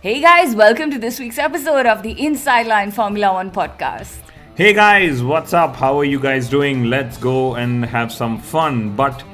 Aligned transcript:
Hey 0.00 0.20
guys, 0.20 0.54
welcome 0.54 0.92
to 0.92 0.98
this 1.00 1.18
week's 1.18 1.38
episode 1.38 1.84
of 1.84 2.04
the 2.04 2.12
Inside 2.24 2.68
Line 2.68 2.92
Formula 2.92 3.32
One 3.32 3.50
podcast. 3.50 4.18
Hey 4.54 4.72
guys, 4.72 5.24
what's 5.24 5.52
up? 5.52 5.74
How 5.74 5.98
are 5.98 6.04
you 6.04 6.20
guys 6.20 6.48
doing? 6.48 6.84
Let's 6.84 7.16
go 7.16 7.56
and 7.56 7.84
have 7.84 8.12
some 8.12 8.38
fun. 8.40 8.94
But 8.94 9.24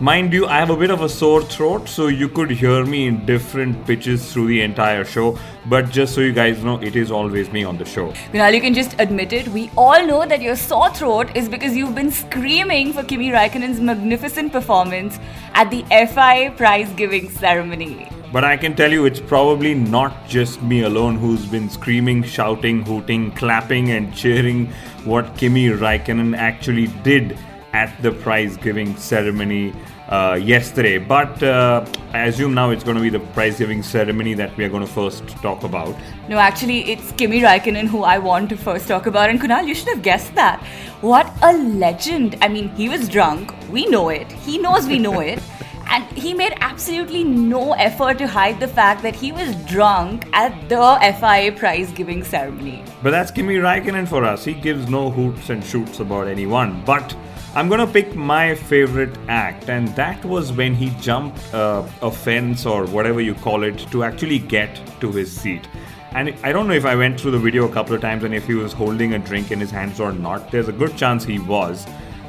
mind 0.00 0.32
you, 0.32 0.46
I 0.46 0.60
have 0.60 0.70
a 0.70 0.76
bit 0.76 0.92
of 0.92 1.02
a 1.02 1.08
sore 1.08 1.42
throat, 1.42 1.88
so 1.88 2.06
you 2.06 2.28
could 2.28 2.52
hear 2.52 2.84
me 2.84 3.08
in 3.08 3.26
different 3.26 3.84
pitches 3.84 4.32
through 4.32 4.46
the 4.46 4.62
entire 4.62 5.04
show. 5.04 5.36
But 5.66 5.90
just 5.90 6.14
so 6.14 6.20
you 6.20 6.32
guys 6.32 6.62
know, 6.62 6.80
it 6.80 6.94
is 6.94 7.10
always 7.10 7.50
me 7.50 7.64
on 7.64 7.76
the 7.76 7.84
show. 7.84 8.12
Kunal, 8.32 8.54
you 8.54 8.60
can 8.60 8.74
just 8.74 8.94
admit 9.00 9.32
it. 9.32 9.48
We 9.48 9.72
all 9.76 10.06
know 10.06 10.24
that 10.24 10.40
your 10.40 10.54
sore 10.54 10.94
throat 10.94 11.36
is 11.36 11.48
because 11.48 11.76
you've 11.76 11.96
been 11.96 12.12
screaming 12.12 12.92
for 12.92 13.02
Kimi 13.02 13.30
Raikkonen's 13.30 13.80
magnificent 13.80 14.52
performance 14.52 15.18
at 15.54 15.68
the 15.72 15.82
FIA 15.90 16.52
prize 16.56 16.92
giving 16.92 17.28
ceremony. 17.28 18.08
But 18.32 18.44
I 18.44 18.56
can 18.56 18.74
tell 18.74 18.90
you, 18.90 19.04
it's 19.04 19.20
probably 19.20 19.74
not 19.74 20.26
just 20.26 20.62
me 20.62 20.84
alone 20.84 21.16
who's 21.16 21.44
been 21.44 21.68
screaming, 21.68 22.22
shouting, 22.22 22.82
hooting, 22.82 23.30
clapping, 23.32 23.90
and 23.90 24.14
cheering 24.14 24.68
what 25.04 25.36
Kimi 25.36 25.68
Raikkonen 25.68 26.34
actually 26.34 26.86
did 27.02 27.38
at 27.74 27.94
the 28.00 28.10
prize 28.10 28.56
giving 28.56 28.96
ceremony 28.96 29.74
uh, 30.08 30.38
yesterday. 30.40 30.96
But 30.96 31.42
uh, 31.42 31.84
I 32.14 32.24
assume 32.24 32.54
now 32.54 32.70
it's 32.70 32.82
going 32.82 32.96
to 32.96 33.02
be 33.02 33.10
the 33.10 33.20
prize 33.20 33.58
giving 33.58 33.82
ceremony 33.82 34.32
that 34.32 34.56
we 34.56 34.64
are 34.64 34.70
going 34.70 34.86
to 34.86 34.92
first 34.92 35.28
talk 35.42 35.62
about. 35.62 35.94
No, 36.30 36.38
actually, 36.38 36.90
it's 36.90 37.12
Kimi 37.12 37.40
Raikkonen 37.40 37.86
who 37.86 38.02
I 38.02 38.16
want 38.16 38.48
to 38.48 38.56
first 38.56 38.88
talk 38.88 39.04
about. 39.04 39.28
And 39.28 39.38
Kunal, 39.38 39.68
you 39.68 39.74
should 39.74 39.88
have 39.88 40.02
guessed 40.02 40.34
that. 40.36 40.62
What 41.02 41.30
a 41.42 41.52
legend. 41.52 42.38
I 42.40 42.48
mean, 42.48 42.70
he 42.70 42.88
was 42.88 43.10
drunk. 43.10 43.52
We 43.70 43.84
know 43.86 44.08
it. 44.08 44.32
He 44.32 44.56
knows 44.56 44.86
we 44.86 44.98
know 44.98 45.20
it. 45.20 45.38
And 45.92 46.04
he 46.16 46.32
made 46.32 46.54
absolutely 46.62 47.22
no 47.22 47.74
effort 47.74 48.16
to 48.16 48.26
hide 48.26 48.58
the 48.58 48.66
fact 48.66 49.02
that 49.02 49.14
he 49.14 49.30
was 49.30 49.54
drunk 49.66 50.26
at 50.32 50.66
the 50.70 50.98
FIA 51.20 51.52
prize 51.52 51.92
giving 51.92 52.24
ceremony. 52.24 52.82
But 53.02 53.10
that's 53.10 53.30
Kimi 53.30 53.56
Raikkonen 53.56 54.08
for 54.08 54.24
us. 54.24 54.42
He 54.42 54.54
gives 54.54 54.88
no 54.88 55.10
hoots 55.10 55.50
and 55.50 55.62
shoots 55.62 56.00
about 56.00 56.28
anyone. 56.28 56.82
But 56.86 57.14
I'm 57.54 57.68
gonna 57.68 57.86
pick 57.86 58.14
my 58.14 58.54
favorite 58.54 59.14
act, 59.28 59.68
and 59.68 59.86
that 59.88 60.24
was 60.24 60.50
when 60.50 60.74
he 60.74 60.88
jumped 60.98 61.52
uh, 61.52 61.86
a 62.00 62.10
fence 62.10 62.64
or 62.64 62.86
whatever 62.86 63.20
you 63.20 63.34
call 63.34 63.62
it 63.62 63.76
to 63.90 64.02
actually 64.02 64.38
get 64.38 64.80
to 65.02 65.12
his 65.12 65.30
seat. 65.30 65.68
And 66.12 66.34
I 66.42 66.52
don't 66.52 66.68
know 66.68 66.74
if 66.74 66.86
I 66.86 66.94
went 66.94 67.20
through 67.20 67.32
the 67.32 67.38
video 67.38 67.68
a 67.68 67.72
couple 67.72 67.94
of 67.94 68.00
times 68.00 68.24
and 68.24 68.34
if 68.34 68.46
he 68.46 68.54
was 68.54 68.72
holding 68.72 69.12
a 69.12 69.18
drink 69.18 69.50
in 69.50 69.60
his 69.60 69.70
hands 69.70 70.00
or 70.00 70.12
not. 70.12 70.50
There's 70.50 70.68
a 70.68 70.72
good 70.72 70.96
chance 70.96 71.22
he 71.22 71.38
was. 71.38 71.86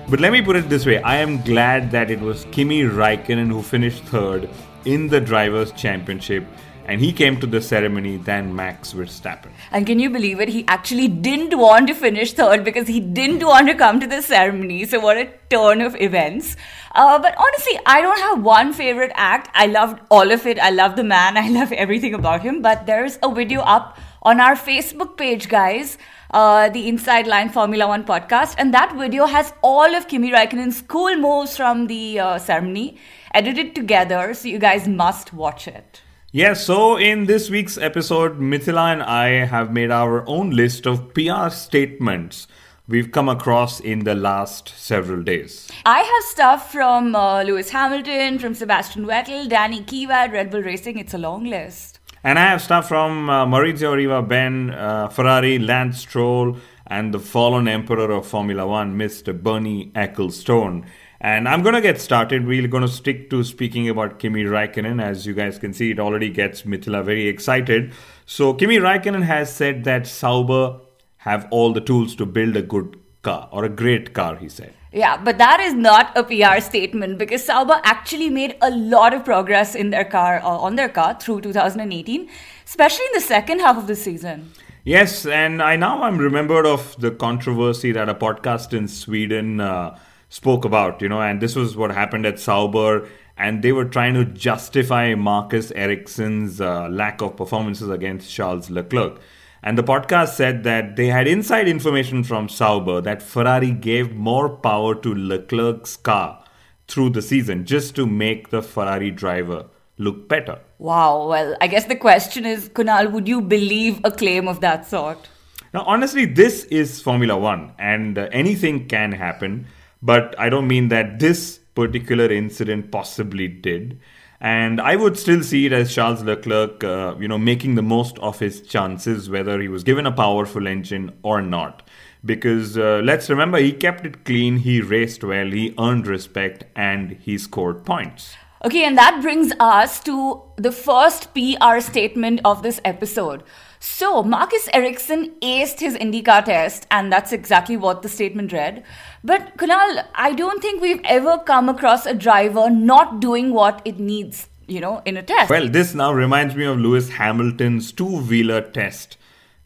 But 0.10 0.20
let 0.20 0.32
me 0.32 0.42
put 0.42 0.58
it 0.58 0.70
this 0.70 0.86
way 0.86 1.02
I 1.02 1.16
am 1.18 1.42
glad 1.42 1.92
that 1.92 2.12
it 2.12 2.20
was 2.20 2.46
Kimi 2.52 2.82
Raikkonen 2.84 3.48
who 3.48 3.62
finished 3.62 4.04
third 4.04 4.50
in 4.86 5.08
the 5.08 5.22
Drivers' 5.22 5.72
Championship 5.72 6.46
and 6.86 7.00
he 7.00 7.14
came 7.14 7.40
to 7.40 7.48
the 7.48 7.62
ceremony 7.62 8.18
than 8.18 8.54
Max 8.54 8.94
Verstappen. 8.94 9.52
And 9.72 9.86
can 9.86 10.00
you 10.00 10.10
believe 10.10 10.42
it? 10.42 10.50
He 10.50 10.66
actually 10.68 11.08
didn't 11.08 11.58
want 11.58 11.88
to 11.88 11.94
finish 11.94 12.34
third 12.34 12.66
because 12.66 12.88
he 12.88 13.00
didn't 13.00 13.46
want 13.46 13.68
to 13.68 13.76
come 13.76 14.02
to 14.02 14.08
the 14.08 14.22
ceremony. 14.22 14.86
So, 14.86 15.00
what 15.00 15.18
a 15.18 15.30
turn 15.50 15.82
of 15.82 15.96
events. 16.00 16.58
Uh, 16.94 17.20
but 17.20 17.36
honestly, 17.38 17.80
I 17.86 18.02
don't 18.02 18.20
have 18.20 18.44
one 18.44 18.74
favorite 18.74 19.12
act. 19.16 19.50
I 19.54 19.68
loved 19.68 20.02
all 20.12 20.32
of 20.32 20.46
it. 20.46 20.60
I 20.60 20.72
love 20.72 20.98
the 20.98 21.04
man. 21.04 21.38
I 21.38 21.48
love 21.60 21.72
everything 21.72 22.14
about 22.14 22.42
him. 22.42 22.62
But 22.62 22.86
there's 22.86 23.18
a 23.24 23.34
video 23.34 23.62
up 23.62 23.98
on 24.22 24.42
our 24.42 24.56
Facebook 24.56 25.16
page, 25.16 25.48
guys. 25.48 25.98
Uh, 26.34 26.68
the 26.70 26.88
Inside 26.88 27.28
Line 27.28 27.50
Formula 27.50 27.88
One 27.88 28.04
podcast, 28.04 28.56
and 28.58 28.74
that 28.74 28.96
video 28.98 29.28
has 29.28 29.54
all 29.62 29.94
of 29.94 30.08
Kimi 30.08 30.32
Raikkonen's 30.32 30.82
cool 30.82 31.16
moves 31.16 31.56
from 31.56 31.86
the 31.86 32.20
uh, 32.20 32.40
ceremony 32.40 32.98
edited 33.34 33.76
together, 33.76 34.34
so 34.34 34.48
you 34.48 34.58
guys 34.58 34.88
must 34.88 35.32
watch 35.32 35.68
it. 35.68 36.02
Yes, 36.32 36.58
yeah, 36.58 36.64
so 36.66 36.98
in 36.98 37.28
this 37.28 37.52
week's 37.52 37.78
episode, 37.78 38.40
Mithila 38.40 38.94
and 38.94 39.04
I 39.04 39.46
have 39.46 39.72
made 39.72 39.92
our 39.92 40.28
own 40.28 40.50
list 40.50 40.88
of 40.88 41.14
PR 41.14 41.50
statements 41.50 42.48
we've 42.88 43.12
come 43.12 43.30
across 43.30 43.80
in 43.80 44.00
the 44.00 44.16
last 44.16 44.70
several 44.70 45.22
days. 45.22 45.70
I 45.86 46.00
have 46.00 46.24
stuff 46.24 46.72
from 46.72 47.16
uh, 47.16 47.44
Lewis 47.44 47.70
Hamilton, 47.70 48.40
from 48.40 48.56
Sebastian 48.56 49.06
Vettel, 49.06 49.48
Danny 49.48 49.82
Kvyat, 49.82 50.32
Red 50.32 50.50
Bull 50.50 50.64
Racing. 50.64 50.98
It's 50.98 51.14
a 51.14 51.18
long 51.18 51.44
list. 51.46 51.93
And 52.26 52.40
I 52.40 52.44
have 52.44 52.62
stuff 52.62 52.88
from 52.88 53.30
uh, 53.30 53.46
Maurizio 53.46 53.92
Arrivabene, 53.92 54.74
uh, 54.74 55.10
Ferrari, 55.10 55.60
Lance 55.60 56.00
Stroll, 56.00 56.56
and 56.88 57.14
the 57.14 57.20
fallen 57.20 57.68
emperor 57.68 58.12
of 58.12 58.26
Formula 58.26 58.66
One, 58.66 58.98
Mr. 58.98 59.38
Bernie 59.38 59.92
Ecclestone. 59.94 60.86
And 61.20 61.50
I'm 61.50 61.64
going 61.64 61.76
to 61.76 61.82
get 61.82 62.00
started. 62.00 62.48
We're 62.48 62.70
going 62.70 62.84
to 62.84 62.88
stick 62.88 63.30
to 63.32 63.44
speaking 63.44 63.90
about 63.90 64.20
Kimi 64.20 64.44
Raikkonen. 64.46 65.04
As 65.04 65.26
you 65.26 65.34
guys 65.34 65.60
can 65.60 65.74
see, 65.74 65.92
it 65.92 66.00
already 66.00 66.30
gets 66.30 66.62
Mithila 66.62 67.04
very 67.04 67.28
excited. 67.28 67.92
So, 68.26 68.54
Kimi 68.54 68.78
Raikkonen 68.78 69.24
has 69.24 69.54
said 69.54 69.84
that 69.84 70.08
Sauber 70.08 70.80
have 71.18 71.46
all 71.52 71.74
the 71.74 71.82
tools 71.82 72.16
to 72.16 72.26
build 72.26 72.56
a 72.56 72.62
good 72.62 72.98
car 73.24 73.50
or 73.52 73.66
a 73.66 73.70
great 73.70 74.14
car, 74.14 74.36
he 74.36 74.48
said. 74.48 74.74
Yeah, 74.92 75.18
but 75.18 75.40
that 75.40 75.60
is 75.60 75.74
not 75.74 76.16
a 76.16 76.24
PR 76.24 76.62
statement 76.62 77.18
because 77.18 77.44
Sauber 77.44 77.82
actually 77.84 78.30
made 78.30 78.56
a 78.62 78.70
lot 78.70 79.12
of 79.14 79.26
progress 79.26 79.74
in 79.74 79.90
their 79.90 80.06
car 80.06 80.40
uh, 80.44 80.48
on 80.48 80.76
their 80.76 80.90
car 80.90 81.18
through 81.20 81.42
2018, 81.42 82.30
especially 82.66 83.06
in 83.06 83.12
the 83.14 83.22
second 83.22 83.60
half 83.60 83.76
of 83.76 83.88
the 83.88 83.96
season. 83.96 84.52
Yes, 84.84 85.26
and 85.26 85.64
I 85.64 85.78
now 85.78 86.04
I'm 86.04 86.20
remembered 86.20 86.68
of 86.68 86.96
the 87.00 87.10
controversy 87.10 87.92
that 87.94 88.08
a 88.08 88.14
podcast 88.14 88.74
in 88.74 88.88
Sweden 88.88 89.60
uh, 89.62 89.98
spoke 90.30 90.66
about, 90.66 91.02
you 91.02 91.10
know, 91.10 91.22
and 91.22 91.42
this 91.42 91.56
was 91.56 91.76
what 91.76 91.92
happened 91.92 92.26
at 92.28 92.38
Sauber, 92.38 93.08
and 93.38 93.64
they 93.64 93.72
were 93.72 93.86
trying 93.86 94.14
to 94.14 94.26
justify 94.26 95.16
Marcus 95.16 95.72
Ericsson's 95.72 96.62
uh, 96.62 96.88
lack 96.90 97.22
of 97.22 97.36
performances 97.36 97.90
against 97.90 98.32
Charles 98.32 98.70
Leclerc. 98.70 99.20
And 99.64 99.78
the 99.78 99.84
podcast 99.84 100.34
said 100.36 100.66
that 100.66 100.98
they 100.98 101.08
had 101.08 101.26
inside 101.26 101.70
information 101.70 102.24
from 102.24 102.50
Sauber 102.50 103.00
that 103.02 103.24
Ferrari 103.24 103.72
gave 103.72 104.14
more 104.14 104.50
power 104.50 104.94
to 104.96 105.16
Leclerc's 105.16 105.96
car 105.96 106.44
through 106.90 107.12
the 107.12 107.22
season 107.22 107.66
just 107.66 107.96
to 107.96 108.06
make 108.06 108.50
the 108.50 108.62
Ferrari 108.62 109.10
driver 109.10 109.68
look 109.98 110.28
better. 110.28 110.60
Wow, 110.80 111.28
well, 111.30 111.56
I 111.62 111.68
guess 111.68 111.86
the 111.86 111.96
question 111.96 112.46
is 112.46 112.68
Kunal, 112.68 113.12
would 113.12 113.26
you 113.26 113.40
believe 113.40 114.02
a 114.04 114.12
claim 114.12 114.50
of 114.50 114.60
that 114.60 114.86
sort? 114.86 115.30
Now, 115.74 115.84
honestly, 115.88 116.26
this 116.26 116.66
is 116.66 117.02
Formula 117.02 117.38
One 117.38 117.72
and 117.80 118.18
uh, 118.18 118.28
anything 118.34 118.90
can 118.90 119.14
happen, 119.14 119.68
but 120.02 120.38
I 120.38 120.50
don't 120.50 120.68
mean 120.68 120.90
that 120.90 121.20
this 121.20 121.60
particular 121.74 122.26
incident 122.26 122.92
possibly 122.92 123.48
did. 123.48 124.00
And 124.44 124.82
I 124.82 124.98
would 124.98 125.18
still 125.18 125.42
see 125.42 125.66
it 125.68 125.72
as 125.72 125.96
Charles 125.96 126.22
Leclerc, 126.22 126.84
uh, 126.84 127.16
you 127.18 127.30
know, 127.30 127.38
making 127.38 127.76
the 127.76 127.82
most 127.82 128.20
of 128.20 128.40
his 128.40 128.60
chances, 128.60 129.30
whether 129.30 129.62
he 129.62 129.70
was 129.70 129.86
given 129.86 130.06
a 130.06 130.12
powerful 130.12 130.68
engine 130.68 131.14
or 131.24 131.42
not. 131.42 131.82
Because 132.26 132.78
uh, 132.78 133.02
let's 133.06 133.30
remember, 133.30 133.58
he 133.58 133.72
kept 133.72 134.06
it 134.06 134.26
clean, 134.26 134.58
he 134.58 134.82
raced 134.82 135.24
well, 135.24 135.50
he 135.50 135.74
earned 135.80 136.08
respect, 136.08 136.66
and 136.76 137.12
he 137.22 137.38
scored 137.38 137.86
points. 137.86 138.36
Okay, 138.66 138.86
and 138.86 138.98
that 138.98 139.22
brings 139.22 139.52
us 139.60 140.00
to 140.04 140.42
the 140.56 140.72
first 140.72 141.34
PR 141.34 141.82
statement 141.82 142.40
of 142.46 142.64
this 142.64 142.80
episode. 142.86 143.44
So, 143.82 144.24
Marcus 144.24 144.70
Ericsson 144.72 145.32
aced 145.42 145.82
his 145.82 145.96
IndyCar 145.96 146.46
test, 146.46 146.88
and 146.90 147.12
that's 147.12 147.34
exactly 147.34 147.76
what 147.76 148.04
the 148.04 148.08
statement 148.08 148.54
read. 148.54 148.86
But, 149.22 149.58
Kunal, 149.58 150.06
I 150.16 150.32
don't 150.32 150.62
think 150.62 150.82
we've 150.82 151.02
ever 151.04 151.40
come 151.40 151.68
across 151.68 152.06
a 152.06 152.14
driver 152.14 152.70
not 152.70 153.20
doing 153.20 153.54
what 153.54 153.82
it 153.84 154.00
needs, 154.00 154.48
you 154.66 154.80
know, 154.80 155.02
in 155.04 155.18
a 155.18 155.24
test. 155.24 155.50
Well, 155.50 155.68
this 155.68 155.94
now 155.94 156.14
reminds 156.14 156.56
me 156.56 156.64
of 156.64 156.78
Lewis 156.78 157.10
Hamilton's 157.10 157.92
two 157.92 158.22
wheeler 158.22 158.62
test 158.62 159.18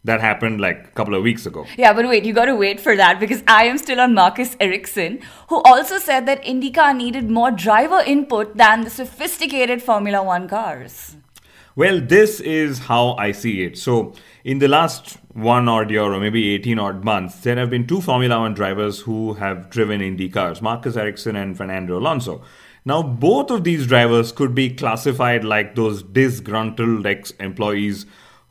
that 0.04 0.20
happened 0.20 0.60
like 0.60 0.86
a 0.86 0.90
couple 0.90 1.14
of 1.14 1.22
weeks 1.22 1.46
ago. 1.46 1.66
Yeah, 1.76 1.92
but 1.92 2.08
wait, 2.08 2.24
you 2.24 2.32
got 2.32 2.46
to 2.46 2.56
wait 2.56 2.80
for 2.80 2.96
that 2.96 3.20
because 3.20 3.42
I 3.46 3.64
am 3.64 3.78
still 3.78 4.00
on 4.00 4.14
Marcus 4.14 4.56
Ericsson, 4.60 5.20
who 5.48 5.60
also 5.62 5.98
said 5.98 6.26
that 6.26 6.42
IndyCar 6.44 6.96
needed 6.96 7.30
more 7.30 7.50
driver 7.50 8.00
input 8.06 8.56
than 8.56 8.82
the 8.82 8.90
sophisticated 8.90 9.82
Formula 9.82 10.22
One 10.22 10.48
cars. 10.48 11.16
Well, 11.76 12.00
this 12.00 12.40
is 12.40 12.80
how 12.80 13.14
I 13.18 13.30
see 13.30 13.62
it. 13.62 13.78
So, 13.78 14.12
in 14.42 14.58
the 14.58 14.66
last 14.66 15.18
one 15.32 15.68
odd 15.68 15.92
year 15.92 16.02
or 16.02 16.18
maybe 16.18 16.48
18 16.54 16.78
odd 16.78 17.04
months, 17.04 17.40
there 17.40 17.54
have 17.54 17.70
been 17.70 17.86
two 17.86 18.00
Formula 18.00 18.40
One 18.40 18.54
drivers 18.54 19.00
who 19.00 19.34
have 19.34 19.70
driven 19.70 20.00
Indy 20.00 20.28
cars 20.28 20.60
Marcus 20.60 20.96
Ericsson 20.96 21.36
and 21.36 21.56
Fernando 21.56 21.98
Alonso. 21.98 22.42
Now, 22.84 23.02
both 23.02 23.50
of 23.50 23.64
these 23.64 23.86
drivers 23.86 24.32
could 24.32 24.54
be 24.54 24.70
classified 24.70 25.44
like 25.44 25.74
those 25.74 26.02
disgruntled 26.02 27.06
ex 27.06 27.30
employees 27.32 28.06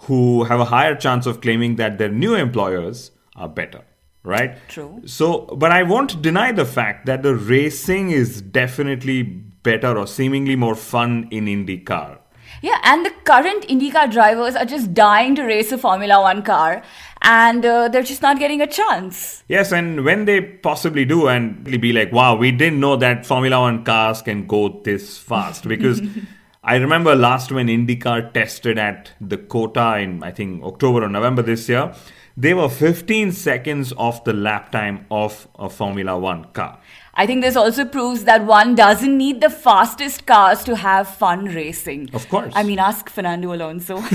who 0.08 0.44
have 0.46 0.60
a 0.60 0.66
higher 0.66 0.96
chance 0.96 1.26
of 1.26 1.42
claiming 1.42 1.76
that 1.76 1.98
their 1.98 2.10
new 2.10 2.36
employers 2.36 3.12
are 3.36 3.50
better 3.50 3.84
right? 4.24 4.58
True. 4.68 5.02
So, 5.06 5.46
but 5.56 5.72
I 5.72 5.84
won't 5.84 6.22
deny 6.22 6.52
the 6.52 6.66
fact 6.66 7.06
that 7.06 7.24
the 7.24 7.34
racing 7.34 8.12
is 8.12 8.42
definitely 8.42 9.24
better 9.24 9.98
or 9.98 10.06
seemingly 10.06 10.58
more 10.58 10.76
fun 10.76 11.28
in 11.32 11.46
IndyCar. 11.46 12.18
Yeah, 12.62 12.80
and 12.84 13.06
the 13.06 13.12
current 13.24 13.68
IndyCar 13.68 14.12
drivers 14.12 14.56
are 14.56 14.66
just 14.66 14.94
dying 14.94 15.36
to 15.36 15.44
race 15.44 15.72
a 15.72 15.78
Formula 15.78 16.22
One 16.22 16.42
car, 16.42 16.82
and 17.22 17.66
uh, 17.66 17.88
they're 17.88 18.04
just 18.04 18.22
not 18.22 18.40
getting 18.40 18.62
a 18.62 18.68
chance. 18.68 19.44
Yes, 19.48 19.72
and 19.72 20.04
when 20.04 20.26
they 20.26 20.42
possibly 20.42 21.06
do, 21.06 21.28
and 21.28 21.64
be 21.80 21.94
like, 21.94 22.12
wow, 22.12 22.36
we 22.36 22.52
didn't 22.52 22.80
know 22.80 22.96
that 22.96 23.26
Formula 23.26 23.60
One 23.62 23.84
cars 23.84 24.22
can 24.22 24.48
go 24.48 24.82
this 24.84 25.18
fast. 25.18 25.68
Because 25.68 26.02
I 26.68 26.76
remember 26.76 27.16
last 27.16 27.50
when 27.50 27.68
IndyCar 27.68 28.34
tested 28.34 28.78
at 28.78 29.14
the 29.22 29.38
COTA 29.38 30.00
in, 30.00 30.22
I 30.22 30.32
think, 30.32 30.62
October 30.66 31.06
or 31.06 31.08
November 31.08 31.42
this 31.42 31.70
year, 31.70 31.96
they 32.36 32.54
were 32.54 32.68
15 32.68 33.32
seconds 33.32 33.94
off 33.96 34.26
the 34.26 34.34
lap 34.34 34.74
time 34.74 35.06
of 35.10 35.48
a 35.58 35.70
Formula 35.70 36.20
One 36.20 36.44
car. 36.52 36.78
I 37.14 37.26
think 37.26 37.42
this 37.42 37.56
also 37.56 37.86
proves 37.86 38.26
that 38.26 38.46
one 38.46 38.76
doesn't 38.76 39.18
need 39.18 39.40
the 39.40 39.50
fastest 39.50 40.26
cars 40.26 40.66
to 40.66 40.76
have 40.76 41.08
fun 41.08 41.46
racing. 41.46 42.10
Of 42.14 42.28
course. 42.28 42.52
I 42.54 42.64
mean, 42.64 42.80
ask 42.80 43.10
Fernando 43.10 43.54
Alonso. 43.54 44.02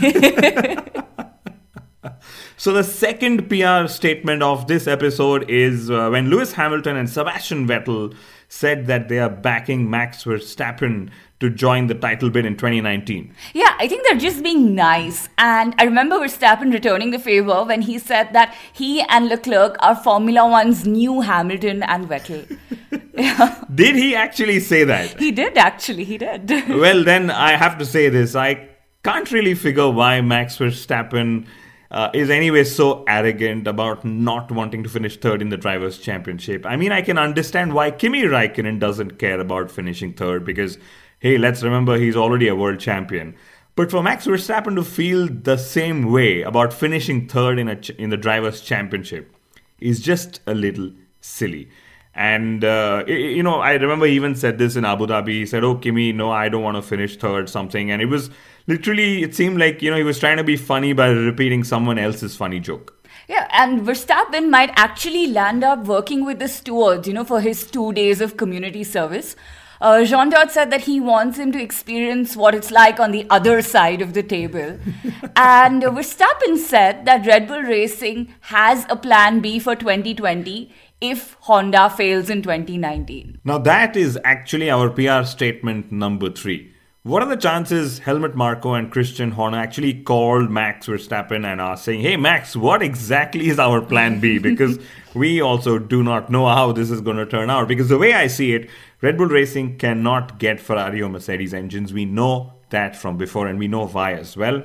so, 2.58 2.74
the 2.74 2.84
second 2.84 3.48
PR 3.48 3.86
statement 3.88 4.42
of 4.42 4.66
this 4.68 4.86
episode 4.86 5.48
is 5.48 5.90
uh, 5.90 6.10
when 6.10 6.28
Lewis 6.28 6.52
Hamilton 6.52 6.98
and 6.98 7.08
Sebastian 7.08 7.66
Vettel 7.66 8.14
said 8.48 8.86
that 8.88 9.08
they 9.08 9.18
are 9.18 9.30
backing 9.30 9.88
Max 9.88 10.24
Verstappen 10.24 11.08
to 11.42 11.50
join 11.50 11.88
the 11.88 11.94
title 11.94 12.30
bid 12.30 12.46
in 12.46 12.56
2019. 12.56 13.34
Yeah, 13.52 13.74
I 13.78 13.88
think 13.88 14.04
they're 14.04 14.16
just 14.16 14.44
being 14.44 14.76
nice. 14.76 15.28
And 15.38 15.74
I 15.76 15.84
remember 15.84 16.16
Verstappen 16.20 16.72
returning 16.72 17.10
the 17.10 17.18
favor 17.18 17.64
when 17.64 17.82
he 17.82 17.98
said 17.98 18.32
that 18.32 18.54
he 18.72 19.02
and 19.08 19.28
Leclerc 19.28 19.76
are 19.80 19.96
Formula 19.96 20.48
One's 20.48 20.86
new 20.86 21.20
Hamilton 21.20 21.82
and 21.82 22.08
Vettel. 22.08 22.58
yeah. 23.14 23.64
Did 23.74 23.96
he 23.96 24.14
actually 24.14 24.60
say 24.60 24.84
that? 24.84 25.18
He 25.18 25.32
did, 25.32 25.58
actually. 25.58 26.04
He 26.04 26.16
did. 26.16 26.48
well, 26.68 27.02
then 27.02 27.28
I 27.30 27.56
have 27.56 27.76
to 27.78 27.84
say 27.84 28.08
this. 28.08 28.36
I 28.36 28.68
can't 29.02 29.30
really 29.32 29.54
figure 29.54 29.90
why 29.90 30.20
Max 30.20 30.58
Verstappen. 30.58 31.46
Uh, 31.90 32.10
is 32.14 32.30
anyway 32.30 32.64
so 32.64 33.04
arrogant 33.06 33.66
about 33.66 34.02
not 34.02 34.50
wanting 34.50 34.82
to 34.82 34.88
finish 34.88 35.18
third 35.18 35.42
in 35.42 35.50
the 35.50 35.58
Drivers' 35.58 35.98
Championship. 35.98 36.64
I 36.64 36.76
mean, 36.76 36.90
I 36.90 37.02
can 37.02 37.18
understand 37.18 37.74
why 37.74 37.90
Kimi 37.90 38.22
Raikkonen 38.22 38.78
doesn't 38.78 39.18
care 39.18 39.38
about 39.38 39.70
finishing 39.70 40.14
third 40.14 40.46
because 40.46 40.78
hey, 41.22 41.38
let's 41.38 41.62
remember 41.62 41.96
he's 41.96 42.16
already 42.16 42.48
a 42.48 42.56
world 42.56 42.80
champion. 42.80 43.36
But 43.76 43.92
for 43.92 44.02
Max 44.02 44.26
Verstappen 44.26 44.74
to 44.74 44.82
feel 44.82 45.28
the 45.28 45.56
same 45.56 46.10
way 46.10 46.42
about 46.42 46.72
finishing 46.72 47.28
third 47.28 47.60
in, 47.60 47.68
a 47.68 47.76
ch- 47.76 47.90
in 47.90 48.10
the 48.10 48.16
Drivers' 48.16 48.60
Championship 48.60 49.32
is 49.78 50.00
just 50.00 50.40
a 50.48 50.52
little 50.52 50.90
silly. 51.20 51.70
And, 52.12 52.64
uh, 52.64 53.04
you 53.06 53.44
know, 53.44 53.60
I 53.60 53.74
remember 53.74 54.04
he 54.06 54.16
even 54.16 54.34
said 54.34 54.58
this 54.58 54.74
in 54.74 54.84
Abu 54.84 55.06
Dhabi. 55.06 55.28
He 55.28 55.46
said, 55.46 55.62
Oh, 55.62 55.76
Kimi, 55.76 56.12
no, 56.12 56.32
I 56.32 56.48
don't 56.48 56.64
want 56.64 56.76
to 56.76 56.82
finish 56.82 57.16
third, 57.16 57.48
something. 57.48 57.92
And 57.92 58.02
it 58.02 58.06
was 58.06 58.28
literally, 58.66 59.22
it 59.22 59.36
seemed 59.36 59.60
like, 59.60 59.80
you 59.80 59.92
know, 59.92 59.96
he 59.96 60.02
was 60.02 60.18
trying 60.18 60.38
to 60.38 60.44
be 60.44 60.56
funny 60.56 60.92
by 60.92 61.06
repeating 61.06 61.62
someone 61.62 61.98
else's 62.00 62.34
funny 62.34 62.58
joke. 62.58 62.98
Yeah, 63.28 63.46
and 63.52 63.82
Verstappen 63.82 64.50
might 64.50 64.72
actually 64.74 65.28
land 65.28 65.62
up 65.62 65.86
working 65.86 66.24
with 66.24 66.40
the 66.40 66.48
stewards, 66.48 67.06
you 67.06 67.14
know, 67.14 67.24
for 67.24 67.40
his 67.40 67.64
two 67.64 67.92
days 67.92 68.20
of 68.20 68.36
community 68.36 68.82
service. 68.82 69.36
Uh, 69.82 70.04
Jean 70.04 70.30
Todt 70.30 70.52
said 70.52 70.70
that 70.70 70.82
he 70.82 71.00
wants 71.00 71.36
him 71.36 71.50
to 71.50 71.60
experience 71.60 72.36
what 72.36 72.54
it's 72.54 72.70
like 72.70 73.00
on 73.00 73.10
the 73.10 73.26
other 73.30 73.60
side 73.60 74.00
of 74.00 74.14
the 74.14 74.22
table. 74.22 74.78
and 75.36 75.82
uh, 75.82 75.90
Verstappen 75.90 76.56
said 76.56 77.04
that 77.04 77.26
Red 77.26 77.48
Bull 77.48 77.62
Racing 77.62 78.32
has 78.42 78.86
a 78.88 78.94
plan 78.94 79.40
B 79.40 79.58
for 79.58 79.74
2020 79.74 80.72
if 81.00 81.36
Honda 81.40 81.90
fails 81.90 82.30
in 82.30 82.42
2019. 82.42 83.40
Now, 83.42 83.58
that 83.58 83.96
is 83.96 84.16
actually 84.22 84.70
our 84.70 84.88
PR 84.88 85.24
statement 85.24 85.90
number 85.90 86.30
three. 86.30 86.72
What 87.04 87.24
are 87.24 87.28
the 87.28 87.36
chances 87.36 87.98
Helmut 87.98 88.36
Marko 88.36 88.74
and 88.74 88.92
Christian 88.92 89.32
Horner 89.32 89.58
actually 89.58 90.04
called 90.04 90.48
Max 90.48 90.86
Verstappen 90.86 91.44
and 91.44 91.60
are 91.60 91.76
saying, 91.76 92.02
hey, 92.02 92.16
Max, 92.16 92.54
what 92.54 92.80
exactly 92.80 93.48
is 93.48 93.58
our 93.58 93.80
plan 93.80 94.20
B? 94.20 94.38
Because 94.52 94.78
we 95.12 95.40
also 95.40 95.80
do 95.80 96.04
not 96.04 96.30
know 96.30 96.46
how 96.46 96.70
this 96.70 96.92
is 96.92 97.00
going 97.00 97.16
to 97.16 97.26
turn 97.26 97.50
out. 97.50 97.66
Because 97.66 97.88
the 97.88 97.98
way 97.98 98.14
I 98.14 98.28
see 98.28 98.52
it, 98.54 98.70
Red 99.02 99.18
Bull 99.18 99.26
Racing 99.26 99.78
cannot 99.78 100.38
get 100.38 100.60
Ferrari 100.60 101.02
or 101.02 101.08
Mercedes 101.08 101.52
engines. 101.52 101.92
We 101.92 102.04
know 102.04 102.52
that 102.70 102.94
from 102.94 103.18
before, 103.18 103.48
and 103.48 103.58
we 103.58 103.66
know 103.66 103.88
why 103.88 104.12
as 104.12 104.36
well. 104.36 104.62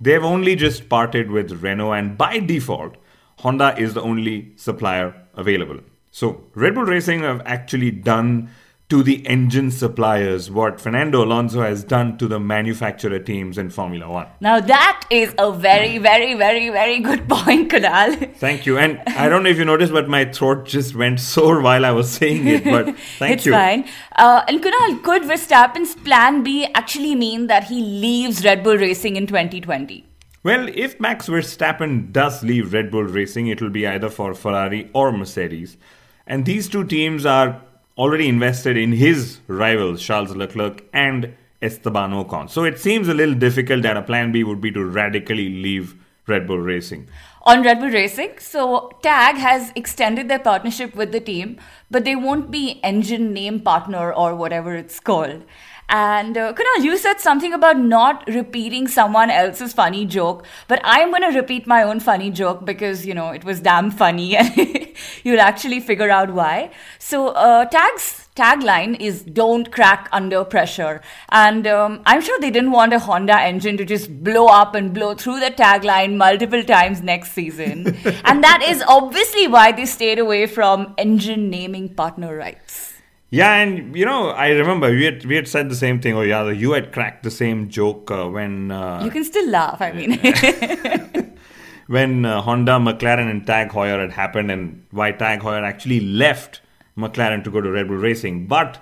They've 0.00 0.24
only 0.24 0.56
just 0.56 0.88
parted 0.88 1.30
with 1.30 1.62
Renault, 1.62 1.92
and 1.92 2.18
by 2.18 2.40
default, 2.40 2.96
Honda 3.38 3.78
is 3.78 3.94
the 3.94 4.02
only 4.02 4.54
supplier 4.56 5.14
available. 5.34 5.78
So, 6.10 6.42
Red 6.56 6.74
Bull 6.74 6.84
Racing 6.84 7.20
have 7.20 7.42
actually 7.46 7.92
done 7.92 8.50
to 8.88 9.02
the 9.02 9.26
engine 9.26 9.70
suppliers 9.72 10.48
what 10.48 10.80
Fernando 10.80 11.24
Alonso 11.24 11.60
has 11.60 11.82
done 11.82 12.16
to 12.18 12.28
the 12.28 12.38
manufacturer 12.38 13.18
teams 13.18 13.58
in 13.58 13.68
Formula 13.68 14.08
One. 14.08 14.28
Now 14.40 14.60
that 14.60 15.04
is 15.10 15.34
a 15.38 15.50
very, 15.50 15.98
very, 15.98 16.34
very, 16.34 16.70
very 16.70 17.00
good 17.00 17.28
point, 17.28 17.72
Kunal. 17.72 18.34
Thank 18.36 18.64
you. 18.64 18.78
And 18.78 19.00
I 19.08 19.28
don't 19.28 19.42
know 19.42 19.50
if 19.50 19.58
you 19.58 19.64
noticed, 19.64 19.92
but 19.92 20.08
my 20.08 20.26
throat 20.26 20.66
just 20.66 20.94
went 20.94 21.18
sore 21.18 21.60
while 21.60 21.84
I 21.84 21.90
was 21.90 22.08
saying 22.08 22.46
it. 22.46 22.64
But 22.64 22.96
thank 23.18 23.34
it's 23.34 23.46
you. 23.46 23.54
It's 23.54 23.60
fine. 23.60 23.88
Uh, 24.14 24.44
and 24.46 24.62
Kunal, 24.62 25.02
could 25.02 25.22
Verstappen's 25.22 25.96
plan 25.96 26.44
B 26.44 26.68
actually 26.74 27.16
mean 27.16 27.48
that 27.48 27.64
he 27.64 27.80
leaves 27.80 28.44
Red 28.44 28.62
Bull 28.62 28.76
Racing 28.76 29.16
in 29.16 29.26
2020? 29.26 30.04
Well, 30.44 30.68
if 30.72 31.00
Max 31.00 31.26
Verstappen 31.26 32.12
does 32.12 32.44
leave 32.44 32.72
Red 32.72 32.92
Bull 32.92 33.02
Racing, 33.02 33.48
it 33.48 33.60
will 33.60 33.70
be 33.70 33.84
either 33.84 34.08
for 34.08 34.32
Ferrari 34.32 34.88
or 34.92 35.10
Mercedes. 35.10 35.76
And 36.24 36.44
these 36.46 36.68
two 36.68 36.84
teams 36.84 37.26
are 37.26 37.62
already 37.96 38.28
invested 38.28 38.76
in 38.76 38.92
his 38.92 39.40
rivals, 39.46 40.02
Charles 40.02 40.36
Leclerc 40.36 40.84
and 40.92 41.34
Esteban 41.62 42.10
Ocon. 42.10 42.50
So 42.50 42.64
it 42.64 42.78
seems 42.78 43.08
a 43.08 43.14
little 43.14 43.34
difficult 43.34 43.82
that 43.82 43.96
a 43.96 44.02
plan 44.02 44.32
B 44.32 44.44
would 44.44 44.60
be 44.60 44.70
to 44.72 44.84
radically 44.84 45.48
leave 45.48 45.96
Red 46.26 46.46
Bull 46.46 46.58
Racing. 46.58 47.08
On 47.42 47.62
Red 47.62 47.78
Bull 47.78 47.90
Racing, 47.90 48.38
so 48.40 48.90
TAG 49.02 49.36
has 49.36 49.72
extended 49.76 50.28
their 50.28 50.40
partnership 50.40 50.94
with 50.96 51.12
the 51.12 51.20
team, 51.20 51.58
but 51.90 52.04
they 52.04 52.16
won't 52.16 52.50
be 52.50 52.80
engine 52.82 53.32
name 53.32 53.60
partner 53.60 54.12
or 54.12 54.34
whatever 54.34 54.74
it's 54.74 54.98
called. 54.98 55.44
And 55.88 56.36
uh, 56.36 56.52
Kunal, 56.52 56.82
you 56.82 56.96
said 56.98 57.20
something 57.20 57.52
about 57.52 57.78
not 57.78 58.26
repeating 58.26 58.88
someone 58.88 59.30
else's 59.30 59.72
funny 59.72 60.04
joke, 60.04 60.44
but 60.66 60.80
I'm 60.82 61.10
going 61.10 61.22
to 61.22 61.38
repeat 61.38 61.66
my 61.66 61.82
own 61.84 62.00
funny 62.00 62.30
joke 62.30 62.64
because, 62.64 63.06
you 63.06 63.14
know, 63.14 63.30
it 63.30 63.44
was 63.44 63.60
damn 63.60 63.90
funny 63.90 64.36
and 64.36 64.88
you'll 65.22 65.40
actually 65.40 65.80
figure 65.80 66.10
out 66.10 66.32
why. 66.32 66.70
So, 66.98 67.28
uh, 67.28 67.66
Tag's 67.66 68.26
tagline 68.34 69.00
is 69.00 69.22
don't 69.22 69.70
crack 69.72 70.08
under 70.12 70.44
pressure. 70.44 71.00
And 71.30 71.66
um, 71.66 72.02
I'm 72.04 72.20
sure 72.20 72.38
they 72.40 72.50
didn't 72.50 72.72
want 72.72 72.92
a 72.92 72.98
Honda 72.98 73.40
engine 73.40 73.76
to 73.78 73.84
just 73.84 74.22
blow 74.22 74.46
up 74.46 74.74
and 74.74 74.92
blow 74.92 75.14
through 75.14 75.40
the 75.40 75.50
tagline 75.50 76.16
multiple 76.16 76.62
times 76.62 77.02
next 77.02 77.32
season. 77.32 77.86
and 78.24 78.44
that 78.44 78.64
is 78.66 78.82
obviously 78.86 79.46
why 79.48 79.72
they 79.72 79.86
stayed 79.86 80.18
away 80.18 80.46
from 80.46 80.94
engine 80.98 81.48
naming 81.48 81.88
partner 81.88 82.36
rights. 82.36 82.95
Yeah, 83.30 83.54
and 83.56 83.96
you 83.96 84.04
know, 84.04 84.30
I 84.30 84.50
remember 84.50 84.90
we 84.90 85.04
had 85.04 85.24
we 85.24 85.34
had 85.34 85.48
said 85.48 85.68
the 85.68 85.74
same 85.74 86.00
thing. 86.00 86.14
Oh, 86.14 86.22
yeah, 86.22 86.48
you 86.50 86.72
had 86.72 86.92
cracked 86.92 87.24
the 87.24 87.30
same 87.30 87.68
joke 87.68 88.10
uh, 88.10 88.28
when 88.28 88.70
uh, 88.70 89.02
you 89.02 89.10
can 89.10 89.24
still 89.24 89.48
laugh. 89.48 89.80
I 89.80 89.92
mean, 89.92 90.18
when 91.88 92.24
uh, 92.24 92.40
Honda, 92.42 92.72
McLaren, 92.72 93.28
and 93.28 93.44
Tag 93.44 93.70
Heuer 93.70 94.00
had 94.00 94.12
happened, 94.12 94.50
and 94.52 94.86
why 94.92 95.10
Tag 95.10 95.40
Heuer 95.40 95.62
actually 95.64 96.00
left 96.00 96.60
McLaren 96.96 97.42
to 97.42 97.50
go 97.50 97.60
to 97.60 97.70
Red 97.70 97.88
Bull 97.88 97.96
Racing. 97.96 98.46
But 98.46 98.78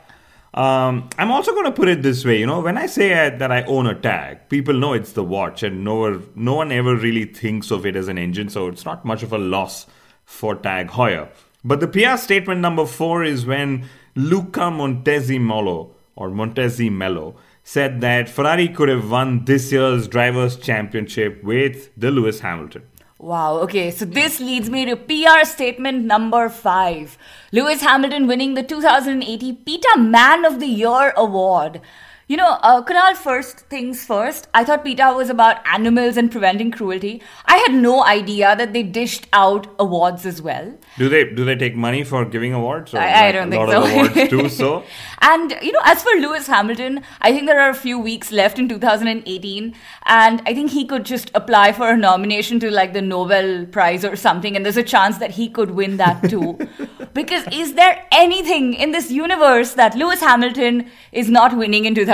um, 0.52 1.08
I'm 1.16 1.30
also 1.30 1.52
going 1.52 1.64
to 1.64 1.72
put 1.72 1.88
it 1.88 2.02
this 2.02 2.22
way. 2.22 2.38
You 2.38 2.46
know, 2.46 2.60
when 2.60 2.76
I 2.76 2.84
say 2.84 3.08
that 3.30 3.50
I 3.50 3.62
own 3.62 3.86
a 3.86 3.94
Tag, 3.94 4.50
people 4.50 4.74
know 4.74 4.92
it's 4.92 5.12
the 5.12 5.24
watch, 5.24 5.62
and 5.62 5.82
no, 5.84 6.22
no 6.34 6.54
one 6.54 6.70
ever 6.70 6.94
really 6.94 7.24
thinks 7.24 7.70
of 7.70 7.86
it 7.86 7.96
as 7.96 8.08
an 8.08 8.18
engine, 8.18 8.50
so 8.50 8.68
it's 8.68 8.84
not 8.84 9.06
much 9.06 9.22
of 9.22 9.32
a 9.32 9.38
loss 9.38 9.86
for 10.26 10.54
Tag 10.54 10.88
Heuer. 10.88 11.30
But 11.64 11.80
the 11.80 11.88
PR 11.88 12.18
statement 12.18 12.60
number 12.60 12.84
four 12.84 13.24
is 13.24 13.46
when 13.46 13.88
Luca 14.16 14.70
Montezemolo 14.70 15.90
or 16.14 16.30
Montezemelo 16.30 17.34
said 17.64 18.00
that 18.00 18.28
Ferrari 18.28 18.68
could 18.68 18.88
have 18.88 19.10
won 19.10 19.44
this 19.44 19.72
year's 19.72 20.06
Drivers' 20.06 20.56
Championship 20.56 21.42
with 21.42 21.90
the 21.96 22.10
Lewis 22.10 22.40
Hamilton. 22.40 22.82
Wow, 23.18 23.54
okay, 23.60 23.90
so 23.90 24.04
this 24.04 24.38
leads 24.38 24.68
me 24.68 24.84
to 24.84 24.96
PR 24.96 25.44
statement 25.44 26.04
number 26.04 26.48
five. 26.48 27.16
Lewis 27.52 27.80
Hamilton 27.80 28.26
winning 28.26 28.54
the 28.54 28.62
2080 28.62 29.52
PETA 29.52 29.98
Man 29.98 30.44
of 30.44 30.60
the 30.60 30.66
Year 30.66 31.12
award. 31.16 31.80
You 32.26 32.38
know, 32.38 32.52
uh, 32.62 32.82
Kunal, 32.82 33.14
first 33.14 33.60
things 33.68 34.06
first, 34.06 34.48
I 34.54 34.64
thought 34.64 34.82
PETA 34.82 35.12
was 35.14 35.28
about 35.28 35.58
animals 35.70 36.16
and 36.16 36.30
preventing 36.32 36.70
cruelty. 36.70 37.20
I 37.44 37.58
had 37.58 37.74
no 37.74 38.02
idea 38.02 38.56
that 38.56 38.72
they 38.72 38.82
dished 38.82 39.26
out 39.34 39.66
awards 39.78 40.24
as 40.24 40.40
well. 40.40 40.72
Do 40.96 41.10
they 41.10 41.24
do 41.24 41.44
they 41.44 41.54
take 41.54 41.76
money 41.76 42.02
for 42.02 42.24
giving 42.24 42.54
awards? 42.54 42.94
Or 42.94 42.98
I- 42.98 43.26
I 43.28 43.32
don't 43.32 43.50
think 43.50 43.68
so. 43.70 43.82
awards 43.82 44.30
too. 44.30 44.48
So 44.54 44.84
And, 45.20 45.54
you 45.60 45.72
know, 45.72 45.80
as 45.84 46.02
for 46.02 46.12
Lewis 46.12 46.46
Hamilton, 46.46 47.02
I 47.20 47.30
think 47.32 47.46
there 47.46 47.60
are 47.60 47.68
a 47.68 47.74
few 47.74 47.98
weeks 47.98 48.32
left 48.32 48.58
in 48.58 48.68
2018, 48.70 49.74
and 50.06 50.42
I 50.46 50.54
think 50.54 50.70
he 50.70 50.86
could 50.86 51.04
just 51.04 51.30
apply 51.34 51.72
for 51.72 51.90
a 51.90 51.96
nomination 51.96 52.58
to 52.60 52.70
like 52.70 52.94
the 52.94 53.02
Nobel 53.02 53.66
Prize 53.66 54.02
or 54.04 54.16
something, 54.16 54.56
and 54.56 54.64
there's 54.64 54.78
a 54.78 54.82
chance 54.82 55.18
that 55.18 55.32
he 55.32 55.48
could 55.50 55.72
win 55.72 55.98
that 55.98 56.28
too. 56.30 56.56
because 57.14 57.46
is 57.52 57.74
there 57.74 58.06
anything 58.12 58.72
in 58.74 58.92
this 58.92 59.10
universe 59.10 59.74
that 59.74 59.94
Lewis 59.94 60.20
Hamilton 60.20 60.90
is 61.12 61.28
not 61.30 61.56
winning 61.56 61.84
in 61.84 61.94
2018? 61.94 62.13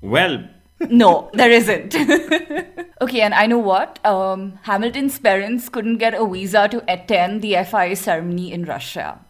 Well, 0.00 0.48
No, 0.90 1.30
there 1.32 1.50
isn't. 1.50 1.94
okay, 3.00 3.20
and 3.22 3.32
I 3.32 3.46
know 3.46 3.58
what? 3.58 4.04
Um, 4.04 4.58
Hamilton's 4.62 5.18
parents 5.18 5.68
couldn't 5.70 5.96
get 5.98 6.12
a 6.12 6.26
visa 6.26 6.68
to 6.68 6.84
attend 6.92 7.40
the 7.40 7.56
FIA 7.64 7.96
ceremony 7.96 8.52
in 8.52 8.64
Russia. 8.64 9.20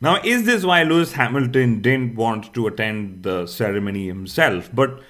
Now, 0.00 0.20
is 0.22 0.44
this 0.46 0.64
why 0.64 0.82
Lewis 0.82 1.12
Hamilton 1.12 1.80
didn't 1.80 2.14
want 2.16 2.54
to 2.54 2.66
attend 2.66 3.22
the 3.22 3.46
ceremony 3.46 4.06
himself? 4.06 4.70
But, 4.72 5.00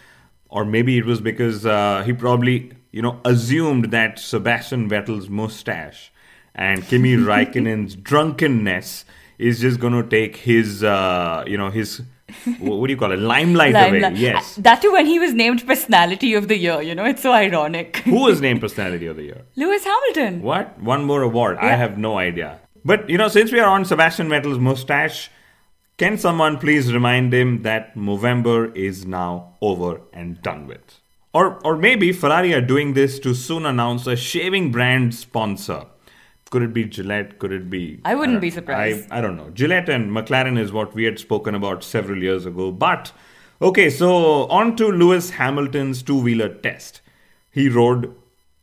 or 0.49 0.64
maybe 0.64 0.99
it 0.99 1.04
was 1.04 1.20
because 1.20 1.64
uh, 1.66 2.02
he 2.04 2.12
probably, 2.12 2.72
you 2.90 3.02
know, 3.02 3.20
assumed 3.25 3.90
that 3.90 4.18
Sebastian 4.18 4.88
Vettel's 4.88 5.28
mustache 5.28 6.12
and 6.54 6.87
Kimi 6.87 7.16
Raikkonen's 7.16 7.96
drunkenness 7.96 9.04
is 9.38 9.61
just 9.61 9.80
going 9.80 9.94
to 9.94 10.08
take 10.08 10.37
his, 10.37 10.84
uh, 10.84 11.44
you 11.46 11.56
know, 11.56 11.70
his, 11.70 12.02
what 12.59 12.87
do 12.87 12.93
you 12.93 12.99
call 12.99 13.12
it, 13.12 13.19
limelight, 13.19 13.75
away. 13.75 14.12
Yes. 14.15 14.59
Uh, 14.59 14.62
That 14.62 14.83
too 14.83 14.93
when 14.93 15.07
he 15.07 15.19
was 15.19 15.33
named 15.35 15.67
Personality 15.67 16.35
of 16.35 16.49
the 16.49 16.57
Year, 16.57 16.83
you 16.83 16.95
know, 16.95 17.05
it's 17.05 17.23
so 17.23 17.33
ironic. 17.33 17.97
Who 18.05 18.23
was 18.23 18.41
named 18.41 18.61
Personality 18.61 19.07
of 19.07 19.17
the 19.17 19.25
Year? 19.25 19.43
Lewis 19.57 19.85
Hamilton. 19.85 20.43
What? 20.43 20.81
One 20.81 21.05
more 21.05 21.23
award? 21.23 21.59
I 21.59 21.75
have 21.75 21.99
no 21.99 22.19
idea. 22.19 22.61
But 22.85 23.09
you 23.09 23.19
know, 23.19 23.29
since 23.29 23.53
we 23.53 23.61
are 23.61 23.69
on 23.69 23.85
Sebastian 23.85 24.29
Vettel's 24.29 24.59
mustache, 24.59 25.31
can 25.99 26.19
someone 26.19 26.59
please 26.59 26.93
remind 26.93 27.33
him 27.33 27.62
that 27.62 27.95
Movember 27.95 28.75
is 28.75 29.07
now 29.07 29.57
over 29.61 30.01
and 30.12 30.41
done 30.43 30.67
with? 30.67 31.01
Or, 31.35 31.61
or 31.65 31.77
maybe 31.77 32.12
Ferrari 32.12 32.53
are 32.55 32.61
doing 32.61 32.93
this 32.95 33.19
to 33.21 33.35
soon 33.35 33.65
announce 33.65 34.07
a 34.07 34.17
shaving 34.17 34.71
brand 34.73 35.15
sponsor. 35.15 35.87
Could 36.52 36.62
it 36.62 36.75
be 36.75 36.85
Gillette? 36.85 37.38
Could 37.38 37.50
it 37.50 37.71
be? 37.71 37.99
I 38.04 38.14
wouldn't 38.14 38.35
don't- 38.37 38.42
be 38.42 38.50
surprised. 38.50 39.11
I, 39.11 39.18
I 39.18 39.21
don't 39.23 39.37
know. 39.37 39.49
Gillette 39.50 39.88
and 39.88 40.11
McLaren 40.11 40.59
is 40.59 40.71
what 40.71 40.94
we 40.94 41.04
had 41.04 41.18
spoken 41.18 41.54
about 41.54 41.82
several 41.82 42.23
years 42.23 42.44
ago. 42.44 42.71
But 42.71 43.11
okay, 43.62 43.88
so 43.88 44.47
on 44.49 44.76
to 44.76 44.88
Lewis 44.88 45.30
Hamilton's 45.30 46.02
two-wheeler 46.02 46.50
test. 46.50 47.00
He 47.50 47.71
rode, 47.71 48.14